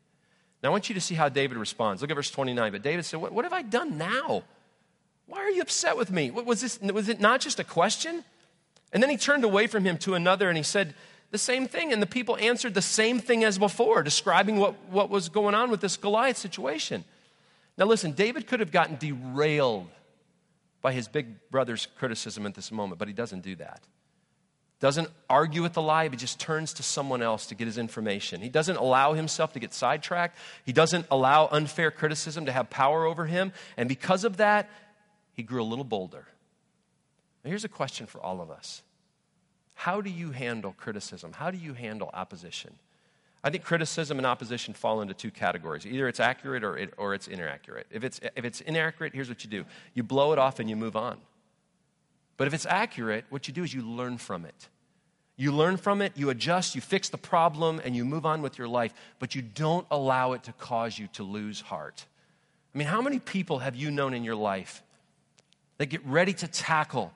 Now 0.62 0.70
I 0.70 0.72
want 0.72 0.88
you 0.88 0.94
to 0.94 1.00
see 1.00 1.14
how 1.14 1.28
David 1.28 1.58
responds. 1.58 2.02
Look 2.02 2.10
at 2.10 2.14
verse 2.14 2.30
29. 2.30 2.72
But 2.72 2.82
David 2.82 3.04
said, 3.04 3.20
What, 3.20 3.32
what 3.32 3.44
have 3.44 3.52
I 3.52 3.62
done 3.62 3.98
now? 3.98 4.44
Why 5.26 5.38
are 5.38 5.50
you 5.50 5.62
upset 5.62 5.96
with 5.96 6.10
me? 6.10 6.30
What, 6.30 6.46
was 6.46 6.60
this 6.60 6.80
was 6.80 7.08
it 7.08 7.20
not 7.20 7.40
just 7.40 7.58
a 7.58 7.64
question? 7.64 8.24
And 8.92 9.02
then 9.02 9.10
he 9.10 9.16
turned 9.16 9.44
away 9.44 9.66
from 9.66 9.84
him 9.84 9.98
to 9.98 10.14
another 10.14 10.48
and 10.48 10.56
he 10.56 10.62
said, 10.62 10.94
the 11.30 11.38
same 11.38 11.66
thing. 11.66 11.92
And 11.92 12.00
the 12.00 12.06
people 12.06 12.36
answered 12.36 12.74
the 12.74 12.82
same 12.82 13.18
thing 13.18 13.44
as 13.44 13.58
before, 13.58 14.02
describing 14.02 14.56
what, 14.56 14.74
what 14.90 15.10
was 15.10 15.28
going 15.28 15.54
on 15.54 15.70
with 15.70 15.80
this 15.80 15.96
Goliath 15.96 16.36
situation. 16.36 17.04
Now, 17.78 17.86
listen, 17.86 18.12
David 18.12 18.46
could 18.46 18.60
have 18.60 18.72
gotten 18.72 18.96
derailed 18.96 19.88
by 20.80 20.92
his 20.92 21.08
big 21.08 21.50
brother's 21.50 21.86
criticism 21.98 22.46
at 22.46 22.54
this 22.54 22.70
moment, 22.70 22.98
but 22.98 23.08
he 23.08 23.14
doesn't 23.14 23.42
do 23.42 23.56
that. 23.56 23.82
Doesn't 24.78 25.08
argue 25.28 25.62
with 25.62 25.72
the 25.72 25.82
lie, 25.82 26.08
he 26.08 26.16
just 26.16 26.38
turns 26.38 26.74
to 26.74 26.82
someone 26.82 27.22
else 27.22 27.46
to 27.46 27.54
get 27.54 27.66
his 27.66 27.78
information. 27.78 28.42
He 28.42 28.50
doesn't 28.50 28.76
allow 28.76 29.14
himself 29.14 29.54
to 29.54 29.58
get 29.58 29.72
sidetracked. 29.72 30.36
He 30.64 30.72
doesn't 30.72 31.06
allow 31.10 31.48
unfair 31.50 31.90
criticism 31.90 32.44
to 32.46 32.52
have 32.52 32.68
power 32.68 33.06
over 33.06 33.24
him. 33.24 33.52
And 33.78 33.88
because 33.88 34.24
of 34.24 34.36
that, 34.36 34.68
he 35.32 35.42
grew 35.42 35.62
a 35.62 35.64
little 35.64 35.84
bolder. 35.84 36.26
Now, 37.42 37.48
here's 37.48 37.64
a 37.64 37.70
question 37.70 38.06
for 38.06 38.20
all 38.20 38.40
of 38.42 38.50
us 38.50 38.82
how 39.76 40.00
do 40.00 40.08
you 40.10 40.30
handle 40.30 40.74
criticism? 40.76 41.32
How 41.34 41.50
do 41.50 41.58
you 41.58 41.74
handle 41.74 42.10
opposition? 42.14 42.74
I 43.44 43.50
think 43.50 43.62
criticism 43.62 44.16
and 44.16 44.26
opposition 44.26 44.72
fall 44.72 45.02
into 45.02 45.12
two 45.12 45.30
categories. 45.30 45.86
Either 45.86 46.08
it's 46.08 46.18
accurate 46.18 46.64
or, 46.64 46.78
it, 46.78 46.94
or 46.96 47.14
it's 47.14 47.28
inaccurate. 47.28 47.86
If 47.90 48.02
it's, 48.02 48.18
if 48.34 48.44
it's 48.46 48.62
inaccurate, 48.62 49.14
here's 49.14 49.28
what 49.28 49.44
you 49.44 49.50
do 49.50 49.64
you 49.94 50.02
blow 50.02 50.32
it 50.32 50.38
off 50.38 50.58
and 50.60 50.68
you 50.68 50.76
move 50.76 50.96
on. 50.96 51.18
But 52.38 52.48
if 52.48 52.54
it's 52.54 52.66
accurate, 52.66 53.26
what 53.28 53.46
you 53.48 53.54
do 53.54 53.62
is 53.62 53.72
you 53.72 53.82
learn 53.82 54.16
from 54.18 54.46
it. 54.46 54.68
You 55.36 55.52
learn 55.52 55.76
from 55.76 56.00
it, 56.00 56.12
you 56.16 56.30
adjust, 56.30 56.74
you 56.74 56.80
fix 56.80 57.10
the 57.10 57.18
problem, 57.18 57.80
and 57.84 57.94
you 57.94 58.06
move 58.06 58.24
on 58.24 58.40
with 58.40 58.56
your 58.56 58.68
life, 58.68 58.94
but 59.18 59.34
you 59.34 59.42
don't 59.42 59.86
allow 59.90 60.32
it 60.32 60.44
to 60.44 60.52
cause 60.54 60.98
you 60.98 61.08
to 61.12 61.22
lose 61.22 61.60
heart. 61.60 62.06
I 62.74 62.78
mean, 62.78 62.88
how 62.88 63.02
many 63.02 63.18
people 63.18 63.58
have 63.58 63.76
you 63.76 63.90
known 63.90 64.14
in 64.14 64.24
your 64.24 64.34
life 64.34 64.82
that 65.76 65.86
get 65.86 66.04
ready 66.06 66.32
to 66.32 66.48
tackle 66.48 67.12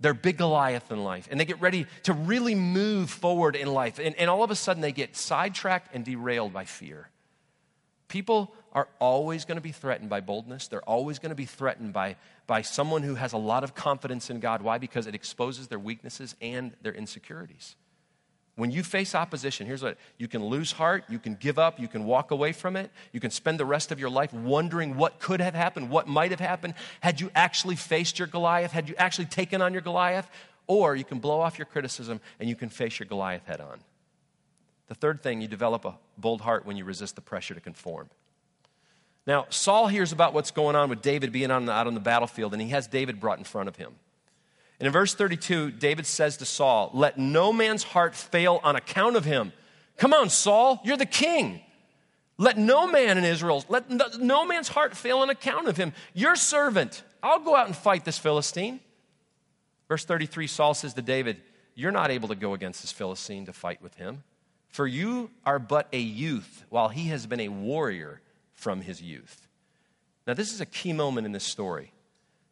their 0.00 0.14
big 0.14 0.38
Goliath 0.38 0.90
in 0.90 1.04
life 1.04 1.28
and 1.30 1.38
they 1.38 1.44
get 1.44 1.60
ready 1.60 1.86
to 2.04 2.12
really 2.12 2.54
move 2.54 3.10
forward 3.10 3.54
in 3.54 3.72
life. 3.72 3.98
And, 3.98 4.16
and 4.16 4.30
all 4.30 4.42
of 4.42 4.50
a 4.50 4.56
sudden 4.56 4.80
they 4.80 4.92
get 4.92 5.16
sidetracked 5.16 5.94
and 5.94 6.04
derailed 6.04 6.52
by 6.52 6.64
fear. 6.64 7.10
People 8.08 8.52
are 8.72 8.88
always 8.98 9.44
going 9.44 9.56
to 9.56 9.62
be 9.62 9.72
threatened 9.72 10.10
by 10.10 10.20
boldness. 10.20 10.68
They're 10.68 10.82
always 10.82 11.18
going 11.18 11.30
to 11.30 11.36
be 11.36 11.44
threatened 11.44 11.92
by, 11.92 12.16
by 12.46 12.62
someone 12.62 13.02
who 13.02 13.16
has 13.16 13.32
a 13.32 13.38
lot 13.38 13.62
of 13.62 13.74
confidence 13.74 14.30
in 14.30 14.40
God. 14.40 14.62
Why? 14.62 14.78
Because 14.78 15.06
it 15.06 15.14
exposes 15.14 15.68
their 15.68 15.78
weaknesses 15.78 16.34
and 16.40 16.72
their 16.82 16.92
insecurities. 16.92 17.76
When 18.60 18.70
you 18.70 18.82
face 18.82 19.14
opposition, 19.14 19.66
here's 19.66 19.82
what 19.82 19.96
you 20.18 20.28
can 20.28 20.44
lose 20.44 20.72
heart, 20.72 21.04
you 21.08 21.18
can 21.18 21.34
give 21.34 21.58
up, 21.58 21.80
you 21.80 21.88
can 21.88 22.04
walk 22.04 22.30
away 22.30 22.52
from 22.52 22.76
it, 22.76 22.90
you 23.10 23.18
can 23.18 23.30
spend 23.30 23.58
the 23.58 23.64
rest 23.64 23.90
of 23.90 23.98
your 23.98 24.10
life 24.10 24.34
wondering 24.34 24.98
what 24.98 25.18
could 25.18 25.40
have 25.40 25.54
happened, 25.54 25.88
what 25.88 26.06
might 26.06 26.30
have 26.30 26.40
happened 26.40 26.74
had 27.00 27.22
you 27.22 27.30
actually 27.34 27.74
faced 27.74 28.18
your 28.18 28.28
Goliath, 28.28 28.70
had 28.70 28.86
you 28.86 28.94
actually 28.98 29.24
taken 29.24 29.62
on 29.62 29.72
your 29.72 29.80
Goliath, 29.80 30.28
or 30.66 30.94
you 30.94 31.04
can 31.04 31.20
blow 31.20 31.40
off 31.40 31.58
your 31.58 31.64
criticism 31.64 32.20
and 32.38 32.50
you 32.50 32.54
can 32.54 32.68
face 32.68 32.98
your 32.98 33.06
Goliath 33.06 33.46
head 33.46 33.62
on. 33.62 33.80
The 34.88 34.94
third 34.94 35.22
thing, 35.22 35.40
you 35.40 35.48
develop 35.48 35.86
a 35.86 35.94
bold 36.18 36.42
heart 36.42 36.66
when 36.66 36.76
you 36.76 36.84
resist 36.84 37.14
the 37.14 37.22
pressure 37.22 37.54
to 37.54 37.62
conform. 37.62 38.10
Now, 39.26 39.46
Saul 39.48 39.86
hears 39.86 40.12
about 40.12 40.34
what's 40.34 40.50
going 40.50 40.76
on 40.76 40.90
with 40.90 41.00
David 41.00 41.32
being 41.32 41.50
on, 41.50 41.66
out 41.70 41.86
on 41.86 41.94
the 41.94 42.00
battlefield, 42.00 42.52
and 42.52 42.60
he 42.60 42.68
has 42.68 42.86
David 42.86 43.20
brought 43.20 43.38
in 43.38 43.44
front 43.44 43.70
of 43.70 43.76
him. 43.76 43.94
And 44.80 44.86
in 44.86 44.92
verse 44.92 45.14
32, 45.14 45.72
David 45.72 46.06
says 46.06 46.38
to 46.38 46.46
Saul, 46.46 46.90
Let 46.94 47.18
no 47.18 47.52
man's 47.52 47.82
heart 47.82 48.14
fail 48.14 48.60
on 48.64 48.76
account 48.76 49.14
of 49.14 49.26
him. 49.26 49.52
Come 49.98 50.14
on, 50.14 50.30
Saul, 50.30 50.80
you're 50.82 50.96
the 50.96 51.04
king. 51.04 51.60
Let 52.38 52.56
no 52.56 52.86
man 52.86 53.18
in 53.18 53.24
Israel, 53.24 53.62
let 53.68 53.90
no 54.18 54.46
man's 54.46 54.68
heart 54.68 54.96
fail 54.96 55.18
on 55.18 55.28
account 55.28 55.68
of 55.68 55.76
him. 55.76 55.92
Your 56.14 56.34
servant, 56.34 57.02
I'll 57.22 57.40
go 57.40 57.54
out 57.54 57.66
and 57.66 57.76
fight 57.76 58.06
this 58.06 58.16
Philistine. 58.16 58.80
Verse 59.86 60.06
33 60.06 60.46
Saul 60.46 60.72
says 60.72 60.94
to 60.94 61.02
David, 61.02 61.42
You're 61.74 61.92
not 61.92 62.10
able 62.10 62.28
to 62.28 62.34
go 62.34 62.54
against 62.54 62.80
this 62.80 62.92
Philistine 62.92 63.44
to 63.44 63.52
fight 63.52 63.82
with 63.82 63.96
him, 63.96 64.24
for 64.68 64.86
you 64.86 65.30
are 65.44 65.58
but 65.58 65.88
a 65.92 65.98
youth, 65.98 66.64
while 66.70 66.88
he 66.88 67.08
has 67.08 67.26
been 67.26 67.40
a 67.40 67.48
warrior 67.48 68.22
from 68.54 68.80
his 68.80 69.02
youth. 69.02 69.46
Now, 70.26 70.32
this 70.32 70.54
is 70.54 70.62
a 70.62 70.66
key 70.66 70.94
moment 70.94 71.26
in 71.26 71.32
this 71.32 71.44
story. 71.44 71.92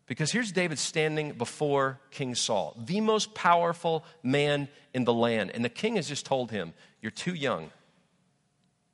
Because 0.09 0.33
here's 0.33 0.51
David 0.51 0.79
standing 0.79 1.33
before 1.33 2.01
King 2.11 2.35
Saul, 2.35 2.75
the 2.83 3.01
most 3.03 3.35
powerful 3.35 4.05
man 4.23 4.68
in 4.94 5.05
the 5.05 5.12
land. 5.12 5.53
And 5.55 5.62
the 5.62 5.68
king 5.68 5.97
has 5.97 6.09
just 6.09 6.25
told 6.27 6.51
him, 6.51 6.73
You're 7.03 7.11
too 7.11 7.35
young. 7.35 7.71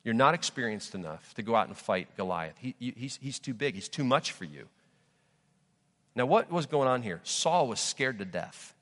You're 0.03 0.13
not 0.13 0.35
experienced 0.35 0.95
enough 0.95 1.33
to 1.35 1.43
go 1.43 1.55
out 1.55 1.69
and 1.69 1.77
fight 1.77 2.15
Goliath. 2.17 2.57
He, 2.59 2.75
he's, 2.79 3.19
he's 3.23 3.39
too 3.39 3.55
big, 3.55 3.75
he's 3.75 3.89
too 3.89 4.05
much 4.05 4.33
for 4.33 4.45
you. 4.45 4.67
Now, 6.17 6.27
what 6.27 6.51
was 6.51 6.67
going 6.67 6.89
on 6.89 7.03
here? 7.03 7.21
Saul 7.23 7.69
was 7.69 7.81
scared 7.81 8.19
to 8.19 8.25
death. 8.25 8.75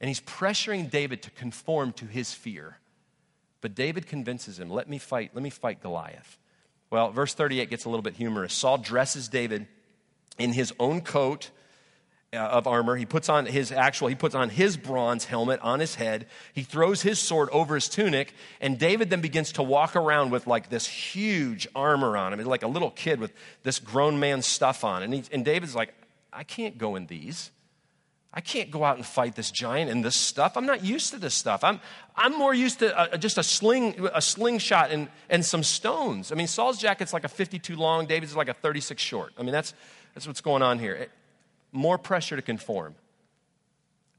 And 0.00 0.08
he's 0.08 0.20
pressuring 0.20 0.90
David 0.90 1.22
to 1.22 1.30
conform 1.30 1.92
to 1.94 2.04
his 2.04 2.32
fear. 2.32 2.76
But 3.60 3.74
David 3.74 4.06
convinces 4.06 4.60
him, 4.60 4.70
Let 4.70 4.88
me 4.88 4.98
fight, 4.98 5.30
let 5.34 5.42
me 5.42 5.50
fight 5.50 5.80
Goliath. 5.80 6.38
Well, 6.90 7.10
verse 7.10 7.34
38 7.34 7.70
gets 7.70 7.86
a 7.86 7.88
little 7.88 8.02
bit 8.02 8.14
humorous. 8.14 8.52
Saul 8.52 8.78
dresses 8.78 9.28
David 9.28 9.66
in 10.38 10.52
his 10.52 10.72
own 10.78 11.00
coat 11.00 11.50
uh, 12.32 12.36
of 12.36 12.66
armor. 12.66 12.96
He 12.96 13.06
puts 13.06 13.28
on 13.28 13.46
his 13.46 13.72
actual, 13.72 14.08
he 14.08 14.14
puts 14.14 14.34
on 14.34 14.50
his 14.50 14.76
bronze 14.76 15.24
helmet 15.24 15.60
on 15.60 15.80
his 15.80 15.94
head. 15.94 16.26
He 16.52 16.62
throws 16.62 17.02
his 17.02 17.18
sword 17.18 17.48
over 17.50 17.74
his 17.74 17.88
tunic, 17.88 18.34
and 18.60 18.78
David 18.78 19.10
then 19.10 19.20
begins 19.20 19.52
to 19.52 19.62
walk 19.62 19.96
around 19.96 20.30
with 20.30 20.46
like 20.46 20.68
this 20.68 20.86
huge 20.86 21.66
armor 21.74 22.16
on 22.16 22.32
him. 22.32 22.38
He's 22.38 22.46
like 22.46 22.62
a 22.62 22.68
little 22.68 22.90
kid 22.90 23.20
with 23.20 23.32
this 23.62 23.78
grown 23.78 24.20
man 24.20 24.42
stuff 24.42 24.84
on. 24.84 25.02
And, 25.02 25.14
he, 25.14 25.22
and 25.32 25.44
David's 25.44 25.74
like, 25.74 25.94
I 26.32 26.44
can't 26.44 26.76
go 26.76 26.96
in 26.96 27.06
these. 27.06 27.50
I 28.32 28.42
can't 28.42 28.70
go 28.70 28.84
out 28.84 28.96
and 28.96 29.06
fight 29.06 29.34
this 29.34 29.50
giant 29.50 29.90
in 29.90 30.02
this 30.02 30.14
stuff. 30.14 30.56
I'm 30.56 30.66
not 30.66 30.84
used 30.84 31.12
to 31.12 31.18
this 31.18 31.34
stuff. 31.34 31.64
I'm, 31.64 31.80
I'm 32.14 32.36
more 32.36 32.52
used 32.52 32.80
to 32.80 33.14
a, 33.14 33.16
just 33.16 33.38
a 33.38 33.42
sling, 33.42 34.06
a 34.12 34.20
slingshot 34.20 34.90
and, 34.90 35.08
and 35.30 35.44
some 35.44 35.62
stones. 35.62 36.30
I 36.30 36.34
mean, 36.34 36.46
Saul's 36.46 36.78
jacket's 36.78 37.14
like 37.14 37.24
a 37.24 37.28
52 37.28 37.74
long, 37.74 38.04
David's 38.04 38.36
like 38.36 38.48
a 38.48 38.54
36 38.54 39.02
short. 39.02 39.32
I 39.38 39.42
mean, 39.42 39.52
that's, 39.52 39.72
that's 40.14 40.26
what's 40.26 40.40
going 40.40 40.62
on 40.62 40.78
here. 40.78 40.94
It, 40.94 41.10
more 41.72 41.98
pressure 41.98 42.36
to 42.36 42.42
conform. 42.42 42.94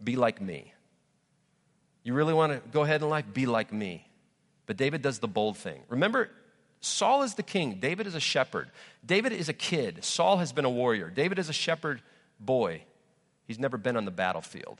Be 0.03 0.15
like 0.15 0.41
me. 0.41 0.73
You 2.03 2.13
really 2.13 2.33
want 2.33 2.53
to 2.53 2.69
go 2.69 2.83
ahead 2.83 3.01
in 3.01 3.09
life? 3.09 3.25
Be 3.33 3.45
like 3.45 3.73
me. 3.73 4.07
But 4.65 4.77
David 4.77 5.01
does 5.01 5.19
the 5.19 5.27
bold 5.27 5.57
thing. 5.57 5.81
Remember, 5.89 6.29
Saul 6.81 7.23
is 7.23 7.33
the 7.33 7.43
king, 7.43 7.79
David 7.79 8.07
is 8.07 8.15
a 8.15 8.19
shepherd. 8.19 8.69
David 9.05 9.33
is 9.33 9.49
a 9.49 9.53
kid, 9.53 10.03
Saul 10.03 10.37
has 10.37 10.53
been 10.53 10.65
a 10.65 10.69
warrior. 10.69 11.09
David 11.09 11.39
is 11.39 11.49
a 11.49 11.53
shepherd 11.53 12.01
boy. 12.39 12.83
He's 13.45 13.59
never 13.59 13.77
been 13.77 13.97
on 13.97 14.05
the 14.05 14.11
battlefield. 14.11 14.79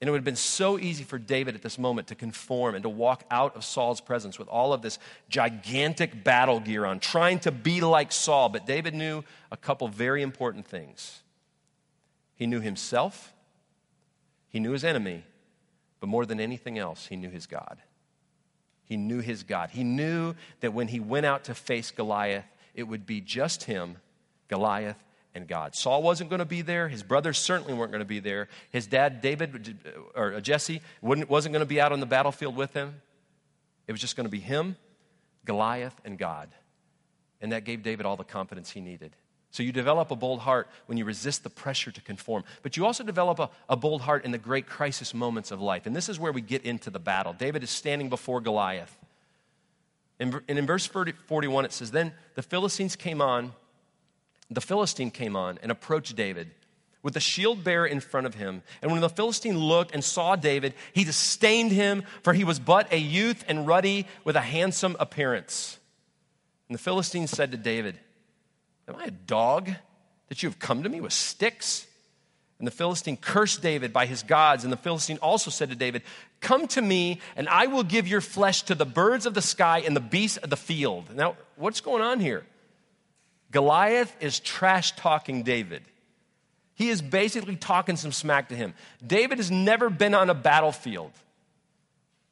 And 0.00 0.08
it 0.08 0.10
would 0.12 0.18
have 0.18 0.24
been 0.24 0.36
so 0.36 0.78
easy 0.78 1.04
for 1.04 1.18
David 1.18 1.54
at 1.54 1.62
this 1.62 1.78
moment 1.78 2.08
to 2.08 2.14
conform 2.14 2.74
and 2.74 2.82
to 2.84 2.88
walk 2.88 3.24
out 3.30 3.54
of 3.54 3.64
Saul's 3.64 4.00
presence 4.00 4.38
with 4.38 4.48
all 4.48 4.72
of 4.72 4.80
this 4.80 4.98
gigantic 5.28 6.24
battle 6.24 6.58
gear 6.58 6.86
on, 6.86 7.00
trying 7.00 7.38
to 7.40 7.52
be 7.52 7.82
like 7.82 8.10
Saul. 8.10 8.48
But 8.48 8.64
David 8.64 8.94
knew 8.94 9.24
a 9.50 9.58
couple 9.58 9.88
very 9.88 10.22
important 10.22 10.66
things. 10.66 11.20
He 12.34 12.46
knew 12.46 12.60
himself, 12.60 13.34
he 14.48 14.58
knew 14.58 14.72
his 14.72 14.84
enemy, 14.84 15.24
but 16.00 16.06
more 16.06 16.24
than 16.24 16.40
anything 16.40 16.78
else, 16.78 17.06
he 17.06 17.16
knew 17.16 17.28
his 17.28 17.46
God. 17.46 17.78
He 18.84 18.96
knew 18.96 19.20
his 19.20 19.42
God. 19.42 19.70
He 19.70 19.84
knew 19.84 20.34
that 20.60 20.72
when 20.72 20.88
he 20.88 20.98
went 20.98 21.26
out 21.26 21.44
to 21.44 21.54
face 21.54 21.90
Goliath, 21.90 22.46
it 22.74 22.84
would 22.84 23.04
be 23.04 23.20
just 23.20 23.64
him, 23.64 23.98
Goliath, 24.48 24.96
and 25.34 25.46
God. 25.46 25.74
Saul 25.74 26.02
wasn't 26.02 26.30
going 26.30 26.40
to 26.40 26.44
be 26.44 26.62
there. 26.62 26.88
His 26.88 27.02
brothers 27.02 27.38
certainly 27.38 27.74
weren't 27.74 27.92
going 27.92 28.00
to 28.00 28.08
be 28.08 28.20
there. 28.20 28.48
His 28.70 28.86
dad, 28.86 29.20
David, 29.20 29.78
or 30.14 30.34
uh, 30.34 30.40
Jesse, 30.40 30.80
wasn't 31.02 31.52
going 31.52 31.60
to 31.60 31.66
be 31.66 31.80
out 31.80 31.92
on 31.92 32.00
the 32.00 32.06
battlefield 32.06 32.56
with 32.56 32.74
him. 32.74 33.00
It 33.86 33.92
was 33.92 34.00
just 34.00 34.16
going 34.16 34.26
to 34.26 34.30
be 34.30 34.40
him, 34.40 34.76
Goliath, 35.44 35.98
and 36.04 36.18
God. 36.18 36.48
And 37.40 37.52
that 37.52 37.64
gave 37.64 37.82
David 37.82 38.06
all 38.06 38.16
the 38.16 38.24
confidence 38.24 38.70
he 38.70 38.80
needed. 38.80 39.16
So 39.52 39.62
you 39.62 39.72
develop 39.72 40.10
a 40.10 40.16
bold 40.16 40.40
heart 40.40 40.68
when 40.86 40.96
you 40.96 41.04
resist 41.04 41.42
the 41.42 41.50
pressure 41.50 41.90
to 41.90 42.00
conform. 42.00 42.44
But 42.62 42.76
you 42.76 42.86
also 42.86 43.02
develop 43.02 43.40
a, 43.40 43.50
a, 43.68 43.76
bold 43.76 44.02
heart 44.02 44.24
in 44.24 44.30
the 44.30 44.38
great 44.38 44.66
crisis 44.66 45.12
moments 45.12 45.50
of 45.50 45.60
life. 45.60 45.86
And 45.86 45.96
this 45.96 46.08
is 46.08 46.20
where 46.20 46.30
we 46.30 46.40
get 46.40 46.64
into 46.64 46.88
the 46.88 47.00
battle. 47.00 47.32
David 47.32 47.64
is 47.64 47.70
standing 47.70 48.08
before 48.08 48.40
Goliath. 48.40 48.96
And, 50.20 50.40
and 50.48 50.56
in 50.58 50.66
verse 50.66 50.86
40, 50.86 51.12
41, 51.26 51.64
it 51.64 51.72
says, 51.72 51.90
Then 51.90 52.12
the 52.36 52.42
Philistines 52.42 52.94
came 52.94 53.20
on 53.20 53.52
the 54.50 54.60
Philistine 54.60 55.10
came 55.10 55.36
on 55.36 55.58
and 55.62 55.70
approached 55.70 56.16
David 56.16 56.50
with 57.02 57.14
the 57.14 57.20
shield 57.20 57.64
bearer 57.64 57.86
in 57.86 58.00
front 58.00 58.26
of 58.26 58.34
him. 58.34 58.62
And 58.82 58.92
when 58.92 59.00
the 59.00 59.08
Philistine 59.08 59.58
looked 59.58 59.94
and 59.94 60.04
saw 60.04 60.36
David, 60.36 60.74
he 60.92 61.04
disdained 61.04 61.72
him, 61.72 62.02
for 62.22 62.32
he 62.32 62.44
was 62.44 62.58
but 62.58 62.92
a 62.92 62.98
youth 62.98 63.44
and 63.48 63.66
ruddy 63.66 64.06
with 64.24 64.36
a 64.36 64.40
handsome 64.40 64.96
appearance. 65.00 65.78
And 66.68 66.74
the 66.74 66.82
Philistine 66.82 67.26
said 67.26 67.52
to 67.52 67.56
David, 67.56 67.98
Am 68.86 68.96
I 68.96 69.04
a 69.06 69.10
dog 69.10 69.70
that 70.28 70.42
you 70.42 70.48
have 70.48 70.58
come 70.58 70.82
to 70.82 70.88
me 70.88 71.00
with 71.00 71.12
sticks? 71.12 71.86
And 72.58 72.66
the 72.66 72.72
Philistine 72.72 73.16
cursed 73.16 73.62
David 73.62 73.92
by 73.92 74.04
his 74.04 74.22
gods. 74.22 74.64
And 74.64 74.72
the 74.72 74.76
Philistine 74.76 75.18
also 75.22 75.50
said 75.50 75.70
to 75.70 75.76
David, 75.76 76.02
Come 76.40 76.66
to 76.68 76.82
me, 76.82 77.20
and 77.34 77.48
I 77.48 77.66
will 77.66 77.82
give 77.82 78.06
your 78.06 78.20
flesh 78.20 78.62
to 78.62 78.74
the 78.74 78.84
birds 78.84 79.24
of 79.24 79.32
the 79.32 79.40
sky 79.40 79.82
and 79.86 79.96
the 79.96 80.00
beasts 80.00 80.36
of 80.36 80.50
the 80.50 80.56
field. 80.56 81.14
Now, 81.14 81.36
what's 81.56 81.80
going 81.80 82.02
on 82.02 82.20
here? 82.20 82.44
Goliath 83.50 84.14
is 84.20 84.40
trash 84.40 84.92
talking 84.92 85.42
David. 85.42 85.82
He 86.74 86.88
is 86.88 87.02
basically 87.02 87.56
talking 87.56 87.96
some 87.96 88.12
smack 88.12 88.48
to 88.48 88.56
him. 88.56 88.74
David 89.06 89.38
has 89.38 89.50
never 89.50 89.90
been 89.90 90.14
on 90.14 90.30
a 90.30 90.34
battlefield. 90.34 91.12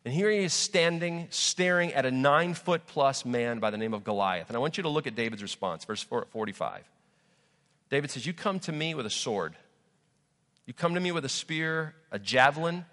And 0.04 0.14
here 0.14 0.30
he 0.30 0.38
is 0.38 0.54
standing, 0.54 1.26
staring 1.28 1.92
at 1.92 2.06
a 2.06 2.10
nine 2.10 2.54
foot 2.54 2.86
plus 2.86 3.26
man 3.26 3.58
by 3.58 3.70
the 3.70 3.76
name 3.76 3.92
of 3.92 4.04
Goliath. 4.04 4.48
And 4.48 4.56
I 4.56 4.60
want 4.60 4.78
you 4.78 4.84
to 4.84 4.88
look 4.88 5.06
at 5.06 5.14
David's 5.14 5.42
response, 5.42 5.84
verse 5.84 6.02
45. 6.02 6.82
David 7.90 8.10
says, 8.10 8.24
You 8.24 8.32
come 8.32 8.58
to 8.60 8.72
me 8.72 8.94
with 8.94 9.04
a 9.06 9.10
sword, 9.10 9.54
you 10.66 10.72
come 10.72 10.94
to 10.94 11.00
me 11.00 11.12
with 11.12 11.24
a 11.24 11.28
spear, 11.28 11.94
a 12.10 12.18
javelin, 12.18 12.86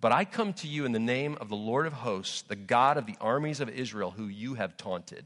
but 0.00 0.12
I 0.12 0.24
come 0.24 0.52
to 0.54 0.68
you 0.68 0.84
in 0.84 0.92
the 0.92 0.98
name 0.98 1.36
of 1.40 1.48
the 1.48 1.56
Lord 1.56 1.86
of 1.86 1.92
hosts, 1.92 2.42
the 2.42 2.56
God 2.56 2.98
of 2.98 3.06
the 3.06 3.16
armies 3.20 3.60
of 3.60 3.68
Israel, 3.68 4.10
who 4.10 4.26
you 4.26 4.54
have 4.54 4.76
taunted. 4.76 5.24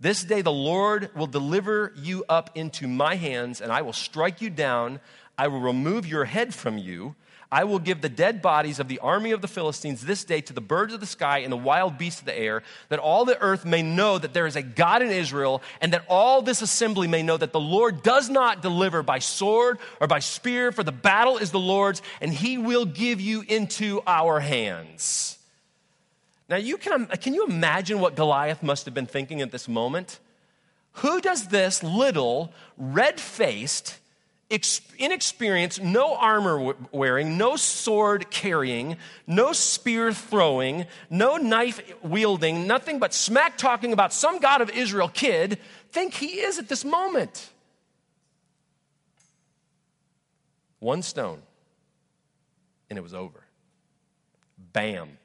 This 0.00 0.24
day 0.24 0.42
the 0.42 0.52
Lord 0.52 1.10
will 1.14 1.26
deliver 1.26 1.92
you 1.96 2.24
up 2.28 2.50
into 2.54 2.86
my 2.88 3.14
hands, 3.14 3.60
and 3.60 3.72
I 3.72 3.82
will 3.82 3.92
strike 3.92 4.42
you 4.42 4.50
down. 4.50 5.00
I 5.38 5.48
will 5.48 5.60
remove 5.60 6.06
your 6.06 6.24
head 6.24 6.54
from 6.54 6.78
you. 6.78 7.14
I 7.52 7.62
will 7.64 7.78
give 7.78 8.00
the 8.00 8.08
dead 8.08 8.42
bodies 8.42 8.80
of 8.80 8.88
the 8.88 8.98
army 8.98 9.30
of 9.30 9.40
the 9.40 9.46
Philistines 9.46 10.04
this 10.04 10.24
day 10.24 10.40
to 10.40 10.52
the 10.52 10.60
birds 10.60 10.92
of 10.92 10.98
the 10.98 11.06
sky 11.06 11.38
and 11.38 11.52
the 11.52 11.56
wild 11.56 11.98
beasts 11.98 12.20
of 12.20 12.26
the 12.26 12.36
air, 12.36 12.64
that 12.88 12.98
all 12.98 13.24
the 13.24 13.40
earth 13.40 13.64
may 13.64 13.80
know 13.80 14.18
that 14.18 14.34
there 14.34 14.48
is 14.48 14.56
a 14.56 14.62
God 14.62 15.02
in 15.02 15.10
Israel, 15.10 15.62
and 15.80 15.92
that 15.92 16.04
all 16.08 16.42
this 16.42 16.62
assembly 16.62 17.06
may 17.06 17.22
know 17.22 17.36
that 17.36 17.52
the 17.52 17.60
Lord 17.60 18.02
does 18.02 18.28
not 18.28 18.60
deliver 18.60 19.04
by 19.04 19.20
sword 19.20 19.78
or 20.00 20.08
by 20.08 20.18
spear, 20.18 20.72
for 20.72 20.82
the 20.82 20.90
battle 20.90 21.38
is 21.38 21.52
the 21.52 21.60
Lord's, 21.60 22.02
and 22.20 22.32
he 22.32 22.58
will 22.58 22.86
give 22.86 23.20
you 23.20 23.44
into 23.46 24.02
our 24.04 24.40
hands. 24.40 25.38
Now, 26.48 26.56
you 26.56 26.76
can, 26.76 26.92
um, 26.92 27.06
can 27.06 27.34
you 27.34 27.46
imagine 27.46 28.00
what 28.00 28.16
Goliath 28.16 28.62
must 28.62 28.84
have 28.84 28.94
been 28.94 29.06
thinking 29.06 29.40
at 29.40 29.50
this 29.50 29.66
moment? 29.66 30.20
Who 30.98 31.20
does 31.20 31.48
this 31.48 31.82
little, 31.82 32.52
red 32.76 33.18
faced, 33.18 33.98
inexperienced, 34.98 35.82
no 35.82 36.14
armor 36.14 36.74
wearing, 36.92 37.38
no 37.38 37.56
sword 37.56 38.30
carrying, 38.30 38.96
no 39.26 39.52
spear 39.52 40.12
throwing, 40.12 40.86
no 41.08 41.36
knife 41.36 41.80
wielding, 42.02 42.66
nothing 42.66 42.98
but 42.98 43.14
smack 43.14 43.56
talking 43.56 43.92
about 43.92 44.12
some 44.12 44.38
God 44.38 44.60
of 44.60 44.70
Israel 44.70 45.08
kid 45.08 45.58
think 45.90 46.14
he 46.14 46.40
is 46.40 46.58
at 46.58 46.68
this 46.68 46.84
moment? 46.84 47.50
One 50.78 51.00
stone, 51.00 51.40
and 52.90 52.98
it 52.98 53.02
was 53.02 53.14
over. 53.14 53.42
Bam 54.72 55.16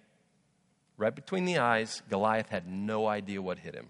right 1.00 1.16
between 1.16 1.46
the 1.46 1.58
eyes. 1.58 2.04
Goliath 2.10 2.50
had 2.50 2.68
no 2.68 3.08
idea 3.08 3.42
what 3.42 3.58
hit 3.58 3.74
him. 3.74 3.88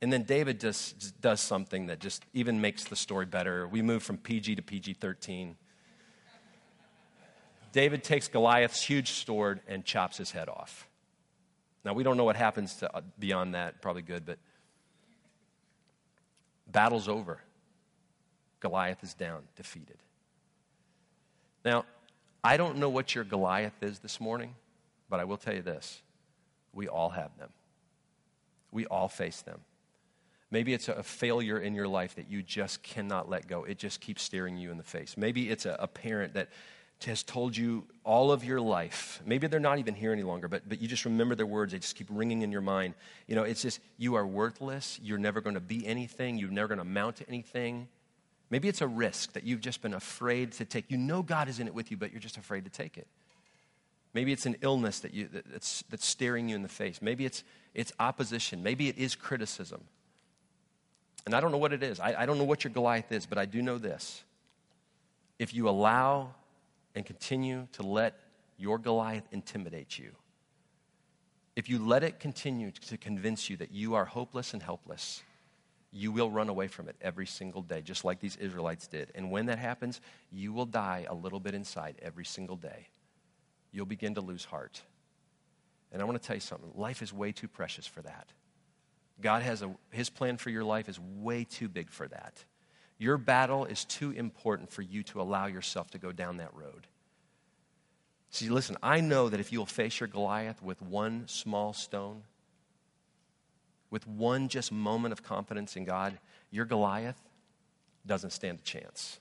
And 0.00 0.12
then 0.12 0.22
David 0.22 0.60
just, 0.60 0.98
just 1.00 1.20
does 1.20 1.40
something 1.40 1.86
that 1.86 1.98
just 1.98 2.24
even 2.32 2.60
makes 2.60 2.84
the 2.84 2.96
story 2.96 3.26
better. 3.26 3.66
We 3.66 3.82
move 3.82 4.02
from 4.02 4.16
PG 4.16 4.54
to 4.54 4.62
PG 4.62 4.94
13. 4.94 5.56
David 7.72 8.04
takes 8.04 8.28
Goliath's 8.28 8.82
huge 8.82 9.10
sword 9.12 9.60
and 9.66 9.84
chops 9.84 10.16
his 10.16 10.30
head 10.30 10.48
off. 10.48 10.88
Now, 11.84 11.92
we 11.92 12.04
don't 12.04 12.16
know 12.16 12.24
what 12.24 12.36
happens 12.36 12.76
to, 12.76 12.94
uh, 12.94 13.00
beyond 13.18 13.54
that, 13.54 13.82
probably 13.82 14.02
good, 14.02 14.24
but 14.24 14.38
battle's 16.66 17.08
over. 17.08 17.40
Goliath 18.60 19.02
is 19.02 19.14
down, 19.14 19.42
defeated. 19.56 19.98
Now, 21.64 21.84
I 22.44 22.56
don't 22.56 22.78
know 22.78 22.88
what 22.88 23.14
your 23.14 23.24
Goliath 23.24 23.82
is 23.82 23.98
this 23.98 24.20
morning. 24.20 24.54
But 25.08 25.20
I 25.20 25.24
will 25.24 25.36
tell 25.36 25.54
you 25.54 25.62
this 25.62 26.02
we 26.72 26.88
all 26.88 27.10
have 27.10 27.36
them, 27.38 27.50
we 28.72 28.86
all 28.86 29.08
face 29.08 29.42
them. 29.42 29.60
Maybe 30.50 30.72
it's 30.72 30.88
a 30.88 31.02
failure 31.02 31.58
in 31.58 31.74
your 31.74 31.88
life 31.88 32.14
that 32.14 32.30
you 32.30 32.40
just 32.40 32.82
cannot 32.84 33.28
let 33.28 33.48
go. 33.48 33.64
It 33.64 33.78
just 33.78 34.00
keeps 34.00 34.22
staring 34.22 34.56
you 34.56 34.70
in 34.70 34.76
the 34.76 34.84
face. 34.84 35.16
Maybe 35.16 35.50
it's 35.50 35.66
a, 35.66 35.76
a 35.80 35.88
parent 35.88 36.34
that 36.34 36.50
has 37.04 37.22
told 37.22 37.56
you 37.56 37.84
all 38.04 38.32
of 38.32 38.44
your 38.44 38.60
life. 38.60 39.20
Maybe 39.26 39.48
they're 39.48 39.60
not 39.60 39.78
even 39.78 39.94
here 39.94 40.12
any 40.12 40.22
longer, 40.22 40.48
but, 40.48 40.68
but 40.68 40.80
you 40.80 40.88
just 40.88 41.04
remember 41.04 41.34
their 41.34 41.46
words. 41.46 41.72
They 41.72 41.78
just 41.78 41.96
keep 41.96 42.06
ringing 42.10 42.42
in 42.42 42.52
your 42.52 42.60
mind. 42.60 42.94
You 43.26 43.34
know, 43.34 43.42
it's 43.42 43.60
just, 43.60 43.80
you 43.98 44.14
are 44.14 44.26
worthless. 44.26 44.98
You're 45.02 45.18
never 45.18 45.40
going 45.40 45.54
to 45.54 45.60
be 45.60 45.86
anything. 45.86 46.38
You're 46.38 46.50
never 46.50 46.68
going 46.68 46.78
to 46.78 46.82
amount 46.82 47.16
to 47.16 47.28
anything. 47.28 47.88
Maybe 48.48 48.68
it's 48.68 48.80
a 48.80 48.86
risk 48.86 49.32
that 49.32 49.44
you've 49.44 49.60
just 49.60 49.82
been 49.82 49.94
afraid 49.94 50.52
to 50.52 50.64
take. 50.64 50.84
You 50.88 50.96
know 50.96 51.22
God 51.22 51.48
is 51.48 51.58
in 51.58 51.66
it 51.66 51.74
with 51.74 51.90
you, 51.90 51.96
but 51.96 52.12
you're 52.12 52.20
just 52.20 52.36
afraid 52.36 52.64
to 52.64 52.70
take 52.70 52.96
it. 52.96 53.08
Maybe 54.16 54.32
it's 54.32 54.46
an 54.46 54.56
illness 54.62 55.00
that 55.00 55.12
you, 55.12 55.28
that's, 55.30 55.84
that's 55.90 56.06
staring 56.06 56.48
you 56.48 56.56
in 56.56 56.62
the 56.62 56.70
face. 56.70 57.02
Maybe 57.02 57.26
it's, 57.26 57.44
it's 57.74 57.92
opposition. 58.00 58.62
Maybe 58.62 58.88
it 58.88 58.96
is 58.96 59.14
criticism. 59.14 59.82
And 61.26 61.34
I 61.34 61.40
don't 61.40 61.52
know 61.52 61.58
what 61.58 61.74
it 61.74 61.82
is. 61.82 62.00
I, 62.00 62.22
I 62.22 62.24
don't 62.24 62.38
know 62.38 62.44
what 62.44 62.64
your 62.64 62.72
Goliath 62.72 63.12
is, 63.12 63.26
but 63.26 63.36
I 63.36 63.44
do 63.44 63.60
know 63.60 63.76
this. 63.76 64.24
If 65.38 65.52
you 65.52 65.68
allow 65.68 66.30
and 66.94 67.04
continue 67.04 67.68
to 67.72 67.82
let 67.82 68.18
your 68.56 68.78
Goliath 68.78 69.28
intimidate 69.32 69.98
you, 69.98 70.12
if 71.54 71.68
you 71.68 71.78
let 71.78 72.02
it 72.02 72.18
continue 72.18 72.70
to 72.70 72.96
convince 72.96 73.50
you 73.50 73.58
that 73.58 73.70
you 73.70 73.96
are 73.96 74.06
hopeless 74.06 74.54
and 74.54 74.62
helpless, 74.62 75.22
you 75.92 76.10
will 76.10 76.30
run 76.30 76.48
away 76.48 76.68
from 76.68 76.88
it 76.88 76.96
every 77.02 77.26
single 77.26 77.60
day, 77.60 77.82
just 77.82 78.02
like 78.02 78.20
these 78.20 78.36
Israelites 78.36 78.86
did. 78.86 79.12
And 79.14 79.30
when 79.30 79.44
that 79.46 79.58
happens, 79.58 80.00
you 80.32 80.54
will 80.54 80.64
die 80.64 81.04
a 81.06 81.14
little 81.14 81.38
bit 81.38 81.54
inside 81.54 81.96
every 82.00 82.24
single 82.24 82.56
day. 82.56 82.88
You'll 83.76 83.84
begin 83.84 84.14
to 84.14 84.22
lose 84.22 84.46
heart. 84.46 84.80
And 85.92 86.00
I 86.00 86.06
want 86.06 86.20
to 86.20 86.26
tell 86.26 86.34
you 86.34 86.40
something 86.40 86.72
life 86.74 87.02
is 87.02 87.12
way 87.12 87.30
too 87.30 87.46
precious 87.46 87.86
for 87.86 88.00
that. 88.00 88.32
God 89.20 89.42
has 89.42 89.60
a, 89.60 89.70
his 89.90 90.08
plan 90.08 90.38
for 90.38 90.48
your 90.48 90.64
life 90.64 90.88
is 90.88 90.98
way 90.98 91.44
too 91.44 91.68
big 91.68 91.90
for 91.90 92.08
that. 92.08 92.42
Your 92.96 93.18
battle 93.18 93.66
is 93.66 93.84
too 93.84 94.12
important 94.12 94.70
for 94.70 94.80
you 94.80 95.02
to 95.02 95.20
allow 95.20 95.44
yourself 95.44 95.90
to 95.90 95.98
go 95.98 96.10
down 96.10 96.38
that 96.38 96.54
road. 96.54 96.86
See, 98.30 98.48
listen, 98.48 98.78
I 98.82 99.00
know 99.02 99.28
that 99.28 99.40
if 99.40 99.52
you'll 99.52 99.66
face 99.66 100.00
your 100.00 100.06
Goliath 100.06 100.62
with 100.62 100.80
one 100.80 101.28
small 101.28 101.74
stone, 101.74 102.22
with 103.90 104.06
one 104.06 104.48
just 104.48 104.72
moment 104.72 105.12
of 105.12 105.22
confidence 105.22 105.76
in 105.76 105.84
God, 105.84 106.16
your 106.50 106.64
Goliath 106.64 107.20
doesn't 108.06 108.30
stand 108.30 108.60
a 108.60 108.62
chance. 108.62 109.20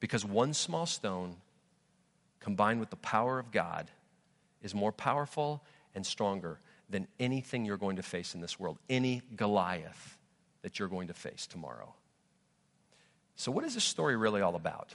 Because 0.00 0.24
one 0.24 0.52
small 0.52 0.86
stone 0.86 1.36
combined 2.42 2.80
with 2.80 2.90
the 2.90 2.96
power 2.96 3.38
of 3.38 3.50
God 3.50 3.90
is 4.62 4.74
more 4.74 4.92
powerful 4.92 5.62
and 5.94 6.04
stronger 6.04 6.58
than 6.90 7.08
anything 7.18 7.64
you're 7.64 7.76
going 7.76 7.96
to 7.96 8.02
face 8.02 8.34
in 8.34 8.40
this 8.40 8.60
world, 8.60 8.78
any 8.90 9.22
Goliath 9.34 10.18
that 10.62 10.78
you're 10.78 10.88
going 10.88 11.08
to 11.08 11.14
face 11.14 11.46
tomorrow. 11.46 11.94
So, 13.36 13.50
what 13.50 13.64
is 13.64 13.74
this 13.74 13.84
story 13.84 14.16
really 14.16 14.40
all 14.40 14.54
about? 14.54 14.94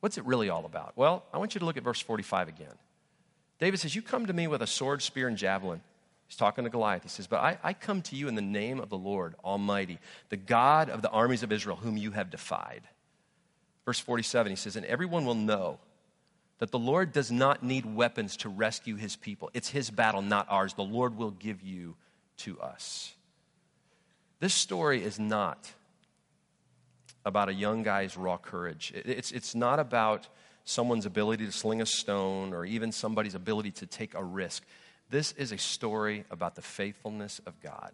What's 0.00 0.16
it 0.16 0.24
really 0.24 0.48
all 0.48 0.64
about? 0.64 0.92
Well, 0.96 1.24
I 1.32 1.38
want 1.38 1.54
you 1.54 1.58
to 1.58 1.64
look 1.64 1.76
at 1.76 1.82
verse 1.82 2.00
45 2.00 2.48
again. 2.48 2.74
David 3.58 3.78
says, 3.78 3.94
You 3.94 4.02
come 4.02 4.26
to 4.26 4.32
me 4.32 4.46
with 4.46 4.62
a 4.62 4.66
sword, 4.66 5.02
spear, 5.02 5.28
and 5.28 5.36
javelin. 5.36 5.82
He's 6.26 6.36
talking 6.36 6.64
to 6.64 6.70
Goliath. 6.70 7.02
He 7.02 7.08
says, 7.08 7.26
But 7.26 7.40
I, 7.40 7.58
I 7.62 7.72
come 7.74 8.02
to 8.02 8.16
you 8.16 8.28
in 8.28 8.34
the 8.34 8.42
name 8.42 8.80
of 8.80 8.88
the 8.88 8.96
Lord 8.96 9.34
Almighty, 9.44 9.98
the 10.30 10.36
God 10.36 10.88
of 10.88 11.02
the 11.02 11.10
armies 11.10 11.42
of 11.42 11.52
Israel, 11.52 11.76
whom 11.76 11.96
you 11.96 12.12
have 12.12 12.30
defied. 12.30 12.82
Verse 13.84 13.98
47, 13.98 14.50
he 14.50 14.56
says, 14.56 14.76
And 14.76 14.86
everyone 14.86 15.26
will 15.26 15.34
know 15.34 15.78
that 16.60 16.70
the 16.70 16.78
Lord 16.78 17.12
does 17.12 17.32
not 17.32 17.62
need 17.62 17.84
weapons 17.84 18.36
to 18.38 18.48
rescue 18.48 18.96
his 18.96 19.16
people. 19.16 19.50
It's 19.54 19.70
his 19.70 19.90
battle, 19.90 20.22
not 20.22 20.46
ours. 20.48 20.74
The 20.74 20.84
Lord 20.84 21.16
will 21.16 21.32
give 21.32 21.62
you 21.62 21.96
to 22.38 22.60
us. 22.60 23.14
This 24.38 24.54
story 24.54 25.02
is 25.02 25.18
not 25.18 25.72
about 27.24 27.48
a 27.48 27.54
young 27.54 27.82
guy's 27.82 28.16
raw 28.16 28.36
courage. 28.36 28.92
It's, 28.94 29.32
it's 29.32 29.54
not 29.54 29.78
about 29.78 30.28
someone's 30.64 31.06
ability 31.06 31.46
to 31.46 31.52
sling 31.52 31.80
a 31.80 31.86
stone 31.86 32.52
or 32.52 32.64
even 32.64 32.92
somebody's 32.92 33.34
ability 33.34 33.72
to 33.72 33.86
take 33.86 34.14
a 34.14 34.22
risk. 34.22 34.62
This 35.08 35.32
is 35.32 35.52
a 35.52 35.58
story 35.58 36.24
about 36.30 36.54
the 36.54 36.62
faithfulness 36.62 37.40
of 37.46 37.60
God. 37.60 37.92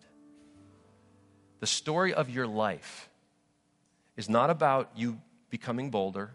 The 1.60 1.66
story 1.66 2.12
of 2.12 2.28
your 2.28 2.46
life 2.46 3.08
is 4.16 4.28
not 4.28 4.50
about 4.50 4.90
you 4.96 5.20
becoming 5.50 5.90
bolder. 5.90 6.32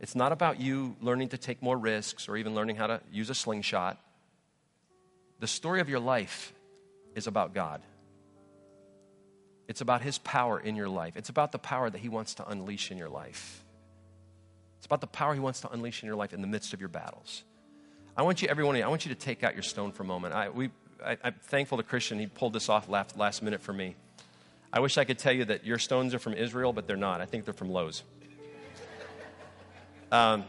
It's 0.00 0.14
not 0.14 0.32
about 0.32 0.60
you 0.60 0.96
learning 1.00 1.30
to 1.30 1.38
take 1.38 1.62
more 1.62 1.76
risks 1.76 2.28
or 2.28 2.36
even 2.36 2.54
learning 2.54 2.76
how 2.76 2.86
to 2.86 3.00
use 3.10 3.30
a 3.30 3.34
slingshot. 3.34 3.98
The 5.40 5.46
story 5.46 5.80
of 5.80 5.88
your 5.88 6.00
life 6.00 6.52
is 7.14 7.26
about 7.26 7.54
God. 7.54 7.82
It's 9.68 9.80
about 9.80 10.02
His 10.02 10.18
power 10.18 10.60
in 10.60 10.76
your 10.76 10.88
life. 10.88 11.14
It's 11.16 11.28
about 11.28 11.52
the 11.52 11.58
power 11.58 11.90
that 11.90 11.98
He 11.98 12.08
wants 12.08 12.34
to 12.34 12.48
unleash 12.48 12.90
in 12.90 12.98
your 12.98 13.08
life. 13.08 13.64
It's 14.78 14.86
about 14.86 15.00
the 15.00 15.06
power 15.06 15.34
He 15.34 15.40
wants 15.40 15.60
to 15.62 15.70
unleash 15.70 16.02
in 16.02 16.06
your 16.06 16.16
life 16.16 16.32
in 16.32 16.40
the 16.40 16.46
midst 16.46 16.72
of 16.72 16.80
your 16.80 16.88
battles. 16.88 17.42
I 18.16 18.22
want 18.22 18.40
you, 18.42 18.48
everyone, 18.48 18.76
I 18.76 18.88
want 18.88 19.04
you 19.04 19.14
to 19.14 19.20
take 19.20 19.42
out 19.42 19.54
your 19.54 19.62
stone 19.62 19.92
for 19.92 20.02
a 20.02 20.06
moment. 20.06 20.34
I, 20.34 20.48
we, 20.48 20.70
I, 21.04 21.16
am 21.22 21.34
thankful 21.42 21.78
to 21.78 21.84
Christian. 21.84 22.18
He 22.18 22.26
pulled 22.26 22.52
this 22.52 22.68
off 22.68 22.88
last, 22.88 23.18
last 23.18 23.42
minute 23.42 23.60
for 23.60 23.72
me. 23.72 23.94
I 24.72 24.80
wish 24.80 24.96
I 24.98 25.04
could 25.04 25.18
tell 25.18 25.32
you 25.32 25.44
that 25.46 25.64
your 25.64 25.78
stones 25.78 26.14
are 26.14 26.18
from 26.18 26.34
Israel, 26.34 26.72
but 26.72 26.86
they're 26.86 26.96
not. 26.96 27.20
I 27.20 27.26
think 27.26 27.44
they're 27.44 27.54
from 27.54 27.70
Lowe's. 27.70 28.02
Um, 30.12 30.44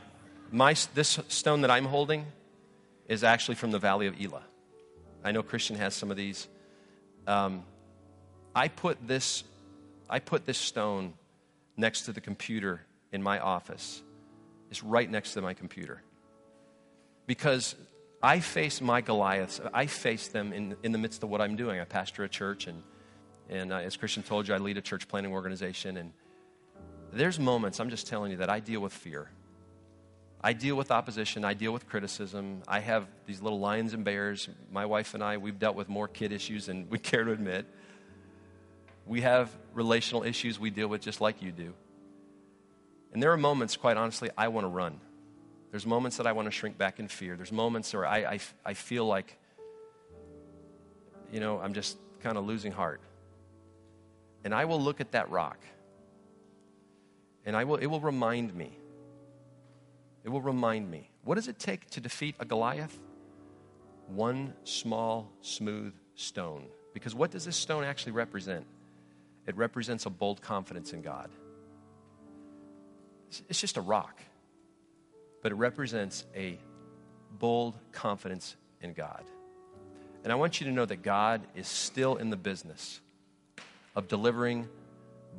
my, 0.51 0.75
this 0.93 1.19
stone 1.27 1.61
that 1.61 1.71
I'm 1.71 1.85
holding 1.85 2.25
is 3.07 3.23
actually 3.23 3.55
from 3.55 3.71
the 3.71 3.79
Valley 3.79 4.07
of 4.07 4.15
Elah. 4.21 4.43
I 5.23 5.31
know 5.31 5.41
Christian 5.41 5.75
has 5.77 5.95
some 5.95 6.11
of 6.11 6.17
these. 6.17 6.47
Um, 7.25 7.63
I 8.55 8.67
put 8.67 9.05
this, 9.07 9.43
I 10.09 10.19
put 10.19 10.45
this 10.45 10.57
stone 10.57 11.13
next 11.75 12.03
to 12.03 12.13
the 12.13 12.21
computer 12.21 12.81
in 13.11 13.23
my 13.23 13.39
office. 13.39 14.01
It's 14.69 14.83
right 14.83 15.09
next 15.09 15.33
to 15.33 15.41
my 15.41 15.53
computer. 15.53 16.01
Because 17.25 17.75
I 18.21 18.39
face 18.39 18.79
my 18.79 19.01
Goliaths, 19.01 19.59
I 19.73 19.87
face 19.87 20.27
them 20.27 20.53
in, 20.53 20.75
in 20.83 20.91
the 20.91 20.97
midst 20.97 21.23
of 21.23 21.29
what 21.29 21.41
I'm 21.41 21.55
doing. 21.55 21.79
I 21.79 21.83
pastor 21.83 22.23
a 22.23 22.29
church, 22.29 22.67
and, 22.67 22.83
and 23.49 23.73
uh, 23.73 23.77
as 23.77 23.97
Christian 23.97 24.23
told 24.23 24.47
you, 24.47 24.53
I 24.53 24.57
lead 24.57 24.77
a 24.77 24.81
church 24.81 25.07
planning 25.07 25.33
organization. 25.33 25.97
And 25.97 26.13
there's 27.11 27.39
moments, 27.39 27.79
I'm 27.79 27.89
just 27.89 28.07
telling 28.07 28.31
you, 28.31 28.37
that 28.37 28.49
I 28.49 28.59
deal 28.59 28.81
with 28.81 28.93
fear. 28.93 29.29
I 30.41 30.54
deal 30.54 30.76
with 30.76 30.91
opposition. 30.91 31.43
I 31.43 31.54
deal 31.54 31.71
with 31.71 31.88
criticism. 31.88 32.62
I 32.67 32.80
have 32.80 33.08
these 33.26 33.41
little 33.41 33.60
lions 33.60 33.93
and 33.93 34.04
bears. 34.04 34.47
My 34.71 34.86
wife 34.86 35.13
and 35.13 35.23
I, 35.23 35.38
we've 35.38 35.58
dealt 35.58 35.76
with 35.76 35.89
more 35.89 36.08
kid 36.08 36.32
issues 36.32 36.67
than 36.67 36.89
we 36.89 37.00
care 37.10 37.23
to 37.23 37.32
admit. 37.32 37.65
We 39.06 39.21
have 39.21 39.50
relational 39.73 40.23
issues 40.23 40.60
we 40.60 40.69
deal 40.69 40.88
with 40.88 41.02
just 41.02 41.21
like 41.21 41.41
you 41.41 41.52
do. 41.52 41.73
And 43.13 43.23
there 43.23 43.32
are 43.32 43.38
moments, 43.38 43.78
quite 43.78 43.97
honestly, 43.97 44.30
I 44.38 44.50
want 44.50 44.65
to 44.65 44.69
run. 44.69 45.00
There's 45.71 45.86
moments 45.86 46.17
that 46.17 46.28
I 46.28 46.34
want 46.34 46.45
to 46.45 46.52
shrink 46.52 46.78
back 46.78 47.00
in 47.00 47.08
fear. 47.08 47.36
There's 47.36 47.52
moments 47.52 47.93
where 47.93 48.06
I, 48.06 48.17
I, 48.17 48.39
I 48.65 48.73
feel 48.73 49.06
like, 49.06 49.38
you 51.32 51.39
know, 51.39 51.60
I'm 51.60 51.73
just 51.73 51.97
kind 52.21 52.38
of 52.38 52.45
losing 52.45 52.71
heart. 52.71 53.02
And 54.43 54.54
I 54.54 54.65
will 54.65 54.80
look 54.80 55.02
at 55.02 55.12
that 55.12 55.30
rock 55.30 55.58
and 57.45 57.56
I 57.56 57.63
will, 57.63 57.78
it 57.78 57.88
will 57.88 58.02
remind 58.02 58.54
me. 58.54 58.78
It 60.27 60.29
will 60.29 60.41
remind 60.41 60.91
me. 60.91 61.09
What 61.23 61.35
does 61.35 61.47
it 61.47 61.57
take 61.57 61.89
to 61.91 62.01
defeat 62.01 62.35
a 62.37 62.43
Goliath? 62.43 62.99
One 64.07 64.53
small, 64.65 65.31
smooth 65.39 65.93
stone. 66.15 66.65
Because 66.93 67.15
what 67.15 67.31
does 67.31 67.45
this 67.45 67.55
stone 67.55 67.85
actually 67.85 68.11
represent? 68.11 68.65
It 69.45 69.55
represents 69.55 70.05
a 70.05 70.09
bold 70.09 70.41
confidence 70.41 70.91
in 70.91 71.01
God. 71.01 71.29
It's 73.47 73.61
just 73.61 73.77
a 73.77 73.81
rock, 73.81 74.19
but 75.41 75.53
it 75.53 75.55
represents 75.55 76.25
a 76.35 76.59
bold 77.39 77.77
confidence 77.93 78.57
in 78.81 78.91
God. 78.91 79.23
And 80.25 80.33
I 80.33 80.35
want 80.35 80.59
you 80.59 80.67
to 80.67 80.73
know 80.73 80.83
that 80.83 81.03
God 81.03 81.39
is 81.55 81.69
still 81.69 82.17
in 82.17 82.31
the 82.31 82.35
business 82.35 82.99
of 83.95 84.09
delivering 84.09 84.67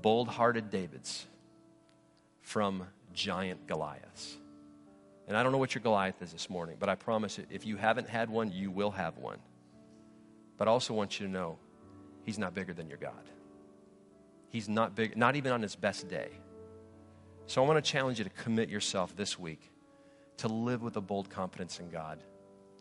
bold 0.00 0.28
hearted 0.28 0.70
Davids 0.70 1.26
from 2.40 2.86
giant 3.12 3.66
Goliaths. 3.66 4.38
And 5.28 5.36
I 5.36 5.42
don't 5.42 5.52
know 5.52 5.58
what 5.58 5.74
your 5.74 5.82
Goliath 5.82 6.22
is 6.22 6.32
this 6.32 6.48
morning, 6.48 6.76
but 6.80 6.88
I 6.88 6.94
promise 6.94 7.36
you, 7.36 7.44
if 7.50 7.66
you 7.66 7.76
haven't 7.76 8.08
had 8.08 8.30
one, 8.30 8.50
you 8.50 8.70
will 8.70 8.90
have 8.92 9.18
one. 9.18 9.38
But 10.56 10.68
I 10.68 10.70
also 10.70 10.94
want 10.94 11.20
you 11.20 11.26
to 11.26 11.32
know 11.32 11.58
he's 12.24 12.38
not 12.38 12.54
bigger 12.54 12.72
than 12.72 12.88
your 12.88 12.96
God. 12.96 13.12
He's 14.48 14.70
not 14.70 14.94
big, 14.94 15.18
not 15.18 15.36
even 15.36 15.52
on 15.52 15.60
his 15.60 15.76
best 15.76 16.08
day. 16.08 16.30
So 17.46 17.62
I 17.62 17.66
want 17.66 17.82
to 17.82 17.90
challenge 17.90 18.18
you 18.18 18.24
to 18.24 18.30
commit 18.30 18.70
yourself 18.70 19.14
this 19.14 19.38
week 19.38 19.70
to 20.38 20.48
live 20.48 20.82
with 20.82 20.96
a 20.96 21.00
bold 21.02 21.28
confidence 21.28 21.78
in 21.78 21.90
God. 21.90 22.22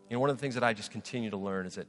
You 0.08 0.16
know, 0.16 0.20
one 0.20 0.30
of 0.30 0.36
the 0.36 0.40
things 0.40 0.54
that 0.54 0.64
I 0.64 0.72
just 0.72 0.90
continue 0.90 1.28
to 1.28 1.36
learn 1.36 1.66
is 1.66 1.74
that, 1.74 1.86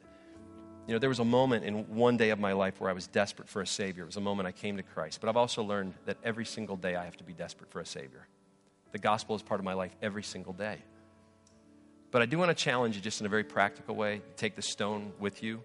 you 0.88 0.94
know, 0.94 1.00
there 1.00 1.10
was 1.10 1.20
a 1.20 1.26
moment 1.26 1.64
in 1.64 1.88
one 1.96 2.18
day 2.18 2.32
of 2.32 2.40
my 2.40 2.52
life 2.52 2.82
where 2.82 2.90
I 2.90 2.94
was 2.94 3.08
desperate 3.08 3.48
for 3.48 3.62
a 3.62 3.68
Savior. 3.68 4.04
It 4.04 4.08
was 4.08 4.18
a 4.18 4.22
moment 4.22 4.48
I 4.48 4.52
came 4.52 4.76
to 4.76 4.84
Christ. 4.84 5.22
But 5.22 5.30
I've 5.30 5.38
also 5.38 5.64
learned 5.64 5.94
that 6.06 6.18
every 6.22 6.46
single 6.46 6.76
day 6.76 6.96
I 6.96 7.06
have 7.06 7.16
to 7.18 7.24
be 7.24 7.34
desperate 7.34 7.72
for 7.72 7.80
a 7.80 7.86
Savior. 7.86 8.28
The 8.92 9.00
gospel 9.00 9.36
is 9.36 9.42
part 9.42 9.60
of 9.60 9.66
my 9.66 9.74
life 9.74 9.96
every 10.02 10.24
single 10.24 10.54
day. 10.54 10.80
But 12.12 12.22
I 12.24 12.26
do 12.26 12.38
want 12.38 12.50
to 12.50 12.56
challenge 12.56 12.96
you 12.96 13.02
just 13.02 13.20
in 13.20 13.26
a 13.28 13.30
very 13.30 13.44
practical 13.44 13.96
way. 13.96 14.22
Take 14.36 14.56
the 14.56 14.62
stone 14.62 15.14
with 15.20 15.44
you 15.44 15.62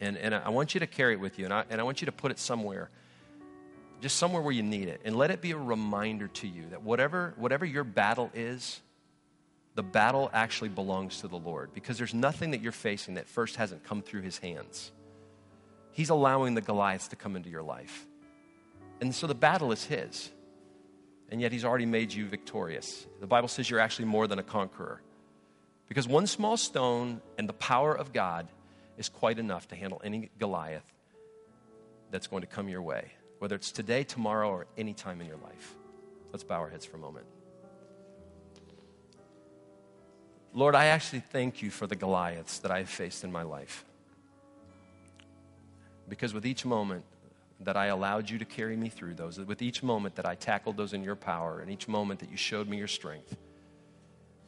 And, 0.00 0.16
and 0.16 0.34
I 0.34 0.50
want 0.50 0.74
you 0.74 0.80
to 0.80 0.86
carry 0.86 1.14
it 1.14 1.20
with 1.20 1.38
you, 1.38 1.44
and 1.44 1.54
I, 1.54 1.64
and 1.70 1.80
I 1.80 1.84
want 1.84 2.00
you 2.00 2.06
to 2.06 2.12
put 2.12 2.30
it 2.30 2.38
somewhere, 2.38 2.88
just 4.00 4.16
somewhere 4.16 4.40
where 4.40 4.52
you 4.52 4.62
need 4.62 4.88
it. 4.88 5.00
And 5.04 5.16
let 5.16 5.30
it 5.30 5.40
be 5.40 5.50
a 5.50 5.56
reminder 5.56 6.28
to 6.28 6.46
you 6.46 6.66
that 6.70 6.82
whatever, 6.82 7.34
whatever 7.36 7.64
your 7.64 7.84
battle 7.84 8.30
is, 8.34 8.80
the 9.74 9.82
battle 9.82 10.30
actually 10.32 10.68
belongs 10.70 11.20
to 11.20 11.28
the 11.28 11.36
Lord 11.36 11.72
because 11.72 11.98
there's 11.98 12.14
nothing 12.14 12.52
that 12.52 12.60
you're 12.60 12.72
facing 12.72 13.14
that 13.14 13.28
first 13.28 13.56
hasn't 13.56 13.84
come 13.84 14.02
through 14.02 14.22
his 14.22 14.38
hands. 14.38 14.92
He's 15.92 16.10
allowing 16.10 16.54
the 16.54 16.60
Goliaths 16.60 17.08
to 17.08 17.16
come 17.16 17.36
into 17.36 17.50
your 17.50 17.62
life. 17.62 18.06
And 19.00 19.14
so 19.14 19.26
the 19.26 19.34
battle 19.34 19.72
is 19.72 19.84
his. 19.84 20.30
And 21.30 21.40
yet 21.40 21.52
he's 21.52 21.64
already 21.64 21.86
made 21.86 22.12
you 22.12 22.26
victorious. 22.26 23.06
The 23.20 23.26
Bible 23.26 23.48
says 23.48 23.68
you're 23.68 23.80
actually 23.80 24.06
more 24.06 24.26
than 24.26 24.38
a 24.38 24.42
conqueror. 24.42 25.02
Because 25.88 26.08
one 26.08 26.26
small 26.26 26.56
stone 26.56 27.20
and 27.36 27.48
the 27.48 27.54
power 27.54 27.94
of 27.94 28.12
God 28.12 28.48
is 28.96 29.08
quite 29.08 29.38
enough 29.38 29.68
to 29.68 29.76
handle 29.76 30.00
any 30.04 30.30
Goliath 30.38 30.90
that's 32.10 32.26
going 32.26 32.42
to 32.42 32.46
come 32.46 32.68
your 32.68 32.82
way, 32.82 33.12
whether 33.38 33.54
it's 33.54 33.70
today, 33.70 34.04
tomorrow, 34.04 34.50
or 34.50 34.66
any 34.76 34.94
time 34.94 35.20
in 35.20 35.26
your 35.26 35.36
life. 35.36 35.74
Let's 36.32 36.44
bow 36.44 36.60
our 36.60 36.68
heads 36.68 36.84
for 36.84 36.96
a 36.96 37.00
moment. 37.00 37.26
Lord, 40.54 40.74
I 40.74 40.86
actually 40.86 41.20
thank 41.20 41.62
you 41.62 41.70
for 41.70 41.86
the 41.86 41.96
Goliaths 41.96 42.58
that 42.60 42.70
I've 42.70 42.88
faced 42.88 43.22
in 43.22 43.30
my 43.30 43.42
life. 43.42 43.84
Because 46.08 46.32
with 46.32 46.46
each 46.46 46.64
moment 46.64 47.04
that 47.60 47.76
I 47.76 47.86
allowed 47.86 48.30
you 48.30 48.38
to 48.38 48.44
carry 48.44 48.76
me 48.76 48.88
through 48.88 49.14
those, 49.14 49.38
with 49.38 49.62
each 49.62 49.82
moment 49.82 50.14
that 50.16 50.26
I 50.26 50.34
tackled 50.34 50.76
those 50.76 50.92
in 50.92 51.02
your 51.02 51.16
power, 51.16 51.60
and 51.60 51.70
each 51.70 51.88
moment 51.88 52.20
that 52.20 52.30
you 52.30 52.36
showed 52.36 52.68
me 52.68 52.76
your 52.76 52.86
strength, 52.86 53.36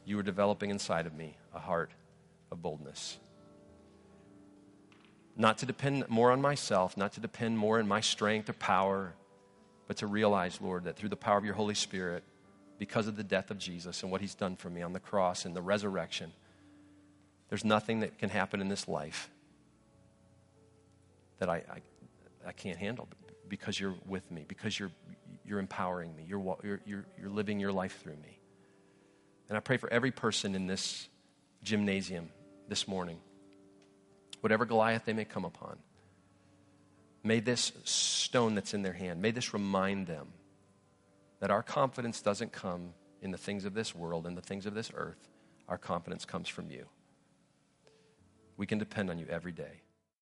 you 0.05 0.15
were 0.15 0.23
developing 0.23 0.69
inside 0.69 1.05
of 1.05 1.13
me 1.13 1.35
a 1.53 1.59
heart 1.59 1.91
of 2.51 2.61
boldness. 2.61 3.17
Not 5.35 5.57
to 5.59 5.65
depend 5.65 6.07
more 6.09 6.31
on 6.31 6.41
myself, 6.41 6.97
not 6.97 7.13
to 7.13 7.19
depend 7.19 7.57
more 7.57 7.79
on 7.79 7.87
my 7.87 8.01
strength 8.01 8.49
or 8.49 8.53
power, 8.53 9.13
but 9.87 9.97
to 9.97 10.07
realize, 10.07 10.59
Lord, 10.61 10.85
that 10.85 10.95
through 10.95 11.09
the 11.09 11.15
power 11.15 11.37
of 11.37 11.45
your 11.45 11.53
Holy 11.53 11.75
Spirit, 11.75 12.23
because 12.79 13.07
of 13.07 13.15
the 13.15 13.23
death 13.23 13.51
of 13.51 13.57
Jesus 13.57 14.03
and 14.03 14.11
what 14.11 14.21
he's 14.21 14.35
done 14.35 14.55
for 14.55 14.69
me 14.69 14.81
on 14.81 14.93
the 14.93 14.99
cross 14.99 15.45
and 15.45 15.55
the 15.55 15.61
resurrection, 15.61 16.31
there's 17.49 17.65
nothing 17.65 17.99
that 17.99 18.17
can 18.17 18.29
happen 18.29 18.61
in 18.61 18.69
this 18.69 18.87
life 18.87 19.29
that 21.39 21.49
I, 21.49 21.57
I, 21.57 21.81
I 22.45 22.51
can't 22.51 22.77
handle 22.77 23.07
because 23.47 23.79
you're 23.79 23.95
with 24.05 24.29
me, 24.31 24.45
because 24.47 24.79
you're, 24.79 24.91
you're 25.45 25.59
empowering 25.59 26.15
me, 26.15 26.23
you're, 26.27 26.57
you're, 26.85 27.05
you're 27.19 27.29
living 27.29 27.59
your 27.59 27.71
life 27.71 27.99
through 28.01 28.15
me. 28.15 28.39
And 29.49 29.57
I 29.57 29.59
pray 29.59 29.77
for 29.77 29.91
every 29.91 30.11
person 30.11 30.55
in 30.55 30.67
this 30.67 31.09
gymnasium 31.63 32.29
this 32.69 32.87
morning, 32.87 33.17
whatever 34.39 34.65
Goliath 34.65 35.03
they 35.05 35.13
may 35.13 35.25
come 35.25 35.43
upon. 35.43 35.77
May 37.23 37.39
this 37.39 37.71
stone 37.83 38.55
that's 38.55 38.73
in 38.73 38.81
their 38.81 38.93
hand, 38.93 39.21
may 39.21 39.31
this 39.31 39.53
remind 39.53 40.07
them 40.07 40.29
that 41.41 41.51
our 41.51 41.61
confidence 41.61 42.21
doesn't 42.21 42.51
come 42.51 42.93
in 43.21 43.31
the 43.31 43.37
things 43.37 43.65
of 43.65 43.73
this 43.73 43.93
world 43.93 44.25
and 44.25 44.37
the 44.37 44.41
things 44.41 44.65
of 44.65 44.73
this 44.73 44.91
earth. 44.95 45.27
Our 45.67 45.77
confidence 45.77 46.25
comes 46.25 46.47
from 46.47 46.71
you. 46.71 46.85
We 48.57 48.65
can 48.65 48.77
depend 48.77 49.09
on 49.09 49.19
you 49.19 49.25
every 49.29 49.51
day. 49.51 49.81